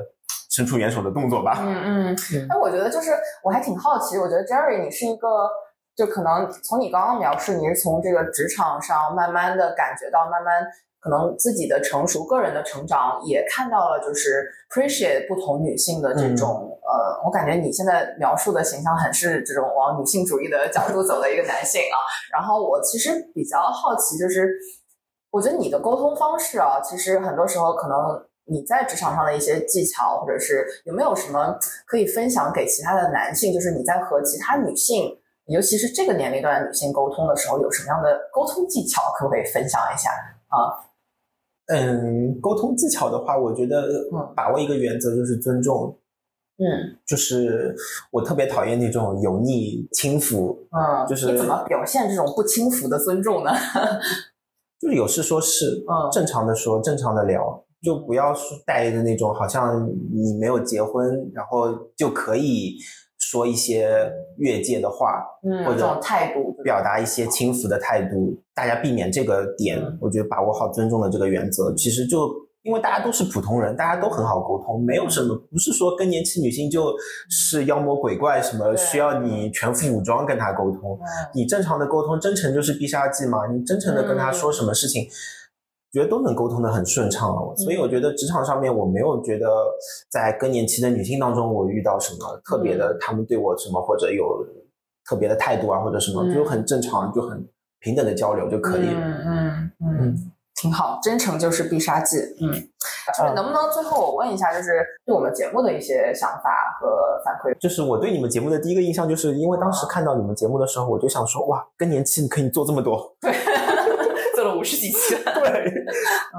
[0.53, 1.57] 伸出援手的动作吧。
[1.61, 3.11] 嗯嗯 嗯，但我觉得就是
[3.43, 5.27] 我还挺好奇，我觉得 Jerry 你是一个，
[5.95, 10.63] 就可能从你刚刚描述，你是从这个职场上慢慢的感觉到，慢慢
[10.99, 21.97] 可能自己的成熟、个人的成长，也看到了就是 appreciate 不同女性的这种、呃，我感觉你现在描述的形象很是这种往女性主义的角度走的一个男性啊。
[22.31, 24.47] 然后我其实比较好奇，就是
[25.31, 27.97] 我觉得你的沟通方式啊，其实很多时候可能
[28.45, 40.09] 你在职场上的一些技巧，或者是有没有什么可以分享给其他的男性，就是你在和其他女性，尤其是这个年龄段的女性沟通的时候，有什么样的沟通技巧，可不可以分享一下
[40.49, 40.83] 啊？
[41.67, 45.97] 嗯，沟通技巧的话，我觉得嗯把握一个原则就是尊重。
[46.59, 47.75] 嗯就是
[48.11, 53.51] 我特别讨厌那种油腻轻浮，嗯，就是你怎么表现这种不轻浮的尊重呢？
[54.79, 61.67] 就是有事说事，嗯正常的说，正常的聊，就不要说带着那种好像你没有结婚，然后
[61.97, 62.77] 就可以
[63.19, 72.31] 说一些越界的话，嗯，或者态度，表达一些轻浮的态度，大家避免这个点嗯，我觉得把握好尊重的这个原则，其实就
[72.61, 76.93] 因为大家都是普通人，大家都很好沟通，没有什么，不是说更年期女性就
[77.29, 81.03] 是妖魔鬼怪什么需要你全副武装跟她沟通，嗯。
[81.34, 85.05] 你正常的沟通，真诚就是必杀技嘛，你真诚的跟她说什么事情。
[85.93, 89.47] 觉得都能沟通的很顺畅了，所以我觉得职场上面我没有觉得
[90.09, 94.25] 在更年期的女性当中我遇到什么特别的，她们对我什么或者有
[95.07, 97.47] 特别的态度啊或者什么，嗯就很正常，就很
[97.79, 98.99] 平等的交流就可以了。
[98.99, 102.17] 嗯嗯嗯嗯，挺好，真诚就是必杀技。
[102.41, 102.49] 嗯，
[103.15, 107.55] 就是能不能最后我问一下，就是对我们节目的一些想法和反馈？
[107.59, 113.37] 就是我对你们节目的第一个印象，就是因为当时看到你们节目的时候，我就想说，哇，更年期你可以做这么多，做 了
[114.64, 115.34] 五十几期了。
[115.43, 115.74] 对。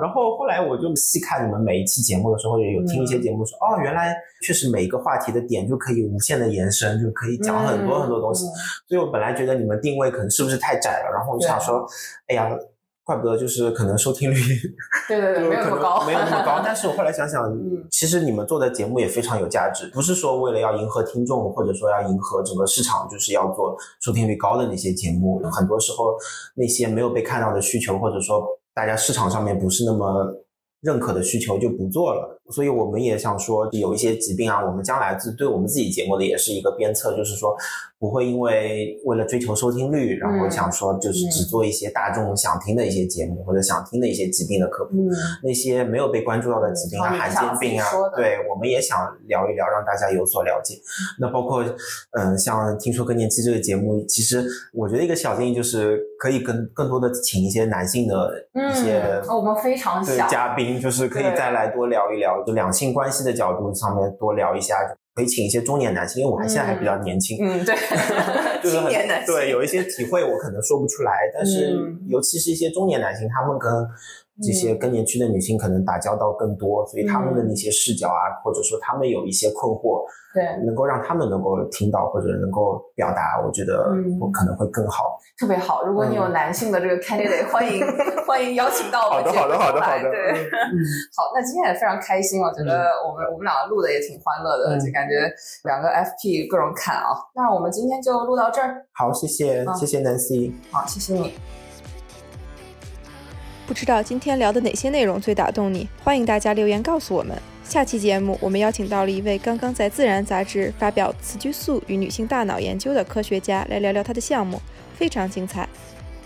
[0.01, 8.47] 然后后来我就细看你们每一期节目的时候，也有听一些节目说，哦，原来确实每一个话题的点就可以无限的延伸，就可以讲很多很多东西。
[8.89, 11.87] 所以我本来觉得你们定位可能是不是太窄了，然后我就想说，
[12.29, 12.49] 哎呀，
[13.05, 14.37] 怪不得就是可能收听率
[15.07, 16.63] 对对对，没有那么高，没有那么高。
[16.65, 25.39] 但是我后来想想，嗯其实你们做的节目也非常有价值，不是说为了要迎合听众，或者说要迎合整个市场，就是要做收听率高的那些节目。
[25.53, 26.17] 很多时候
[26.57, 28.43] 那些没有被看到的需求，或者说
[28.73, 30.35] 大家市场上面不是那么
[30.81, 32.34] 认可的需求就不做了。
[32.51, 37.57] 所以我们也想说，有一些疾病啊，我们将来自对我们自己节目的也是一个鞭策，就是说
[37.99, 44.91] 不会因为为了追求收听率，然后想说就是只做一些大众想听的一些节目，或者想听的一些疾病的科普。
[44.97, 45.11] 嗯，
[45.43, 50.75] 那些没有被关注到的疾病啊，嗯罕见病啊对，我们也想聊一聊，让大家有所了解。
[51.19, 51.65] 那包括，
[52.13, 58.99] 嗯，像听说更年期这个节目，其实我觉得一个小建议就是可以跟更多的请一些男性的一些、
[59.29, 60.27] 嗯，我们非常想。
[60.27, 64.75] 嘉宾，就是可以再来多聊一聊，就两性关系的角度上面多聊一下，
[65.15, 67.75] 可以请一些中年男性，因为我还现在还比较年轻，嗯，对，
[68.65, 72.01] 就是 很年男性对有一些体会我可能说不出来，但是嗯。
[72.09, 73.71] 尤其是一些中年男性，他们跟
[74.43, 80.05] 这些更年期的女性可能打交道更多，所以他们的那些视角啊，或者说他们有一些困惑，
[80.35, 85.19] 对，能够让他们能够听到或者能够表达，我觉得嗯我可能会更好。
[85.39, 85.85] 特别好。
[85.85, 87.85] 如果你有男性的这个 candidate， 欢迎
[88.27, 90.75] 欢迎邀请到我们好的好的好的好的对， 嗯
[91.15, 95.31] 好，那今天也非常开心，我觉得我们我们两个录的也挺欢乐的，嗯就感觉
[95.65, 97.15] 两个 FP 各种看啊。
[97.35, 100.53] 那我们今天就录到这儿，好，谢谢嗯谢谢 Nancy。
[100.73, 101.64] 好，谢谢你。
[103.67, 105.89] 不知道今天聊的哪些内容最打动你？
[106.03, 107.37] 欢迎大家留言告诉我们。
[107.65, 114.61] 下期节目我们邀请到了一位刚刚在《自然》杂志发表雌激素与女性大脑研究的科学家，来聊聊他的项目，
[114.97, 115.67] 非常精彩。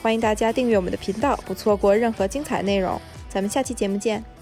[0.03, 3.01] 欢迎大家订阅我们的频道，不错过任何精彩内容。
[3.29, 4.38] 咱们下期节目见。